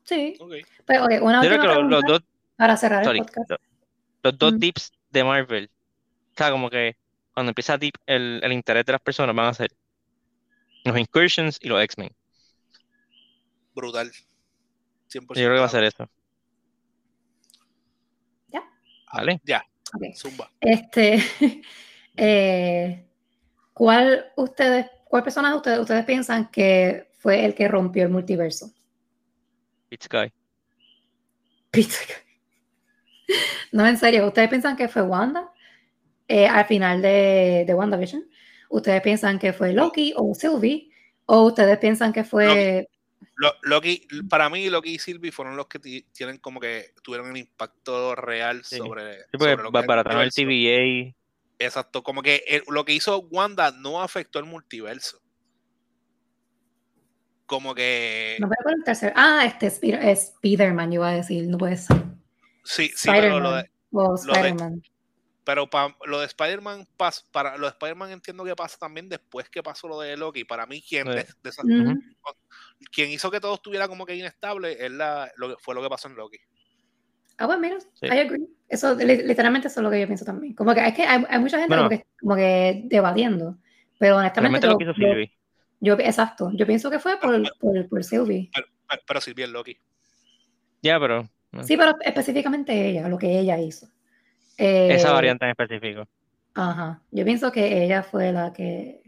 [0.05, 0.37] Sí.
[0.85, 2.21] Pero, okay, una yo creo que los, dos.
[2.57, 3.51] Para cerrar el podcast.
[4.23, 5.71] Los, dos dips de Marvel.
[6.33, 6.97] O sea, como que
[7.33, 9.73] cuando empieza deep el, el interés de las personas, van a ser
[10.85, 12.15] los Incursions y los X-Men.
[13.75, 14.13] Brutal.
[15.11, 15.21] 100%.
[15.21, 16.09] Yo creo que va a ser eso.
[18.49, 18.63] Ya.
[19.13, 19.41] Vale.
[19.45, 19.65] Ya.
[20.15, 20.51] Zumba.
[20.61, 21.23] Este,
[22.17, 23.07] eh,
[23.73, 28.73] ¿cuál ustedes, cuál persona ustedes, ustedes piensan que fue el que rompió el multiverso?
[29.95, 30.33] Pete Sky.
[31.71, 32.13] Pete Sky.
[33.73, 35.53] No, en serio, ¿ustedes piensan que fue Wanda
[36.27, 38.29] eh, al final de, de WandaVision?
[38.71, 40.91] ¿Ustedes piensan que fue Loki o Sylvie?
[41.27, 42.89] ¿O ustedes piensan que fue...
[43.63, 48.15] Loki, para mí Loki y Sylvie fueron los que tienen como que tuvieron un impacto
[48.15, 51.17] real sobre, sí, sobre lo para el TVA.
[51.59, 55.24] Exacto, como que lo que hizo Wanda no afectó el multiverso.
[57.47, 58.37] Como que.
[58.41, 59.13] No puede el tercer.
[59.17, 59.81] Ah, este es
[60.35, 61.97] Spider-Man, yo iba a decir, no puede ser.
[62.65, 63.71] Sí, sí, pero lo de.
[63.93, 64.83] O Spider-Man.
[65.45, 69.63] Pero para lo de Spider-Man para lo de Spider-Man entiendo que pasa también después que
[69.63, 70.45] pasó lo de Loki.
[70.45, 71.07] Para mí, quien,
[72.91, 76.09] quien hizo que todo estuviera como que inestable es la, lo, fue lo que pasó
[76.09, 76.39] en Loki.
[77.37, 78.47] Ah, bueno, mira, I agree.
[78.69, 80.55] Eso, literalmente, eso es lo que yo pienso también.
[80.55, 83.59] Como que es que hay, hay mucha gente como, que, como que debatiendo.
[83.99, 84.67] Pero honestamente.
[84.67, 85.27] Lo, lo
[85.85, 86.51] yo, exacto.
[86.55, 88.51] Yo pienso que fue por, por, por Sylvie.
[88.55, 88.67] Pero,
[89.07, 89.79] pero, Sylvie es Loki.
[90.83, 91.29] Ya, pero.
[91.63, 93.87] Sí, pero específicamente ella, lo que ella hizo.
[94.57, 96.09] Esa eh, variante en específico.
[96.55, 97.03] Ajá.
[97.11, 99.03] Yo pienso que ella fue la que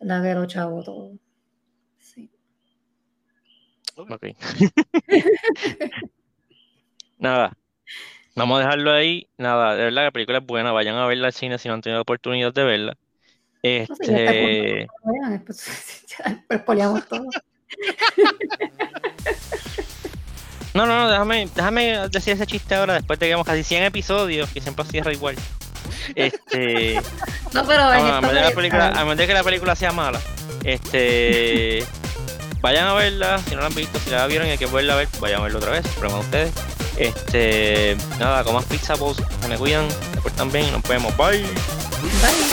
[0.00, 1.12] la que lo chavo todo.
[1.98, 2.30] Sí.
[3.96, 4.26] Ok.
[7.18, 7.56] Nada.
[8.34, 9.28] Vamos a dejarlo ahí.
[9.36, 10.72] Nada, de verdad la película es buena.
[10.72, 12.96] Vayan a verla al cine si no han tenido oportunidad de verla.
[13.62, 14.88] Este.
[15.04, 17.28] No, todo.
[20.74, 23.82] No, no, no, déjame, déjame decir ese chiste ahora después de que hemos casi 100
[23.84, 25.36] episodios, que siempre cierra igual.
[26.14, 26.98] Este.
[27.52, 30.18] No, pero a medida de que la película sea mala,
[30.64, 31.84] este.
[32.62, 34.94] vayan a verla, si no la han visto, si la vieron y hay que volverla
[34.94, 36.52] a ver, vayan a verla otra vez, prueben ustedes.
[36.96, 41.14] Este, nada, con más pizza, pues, se me cuidan, se portan bien y nos vemos.
[41.18, 41.42] Bye.
[41.42, 42.51] Bye.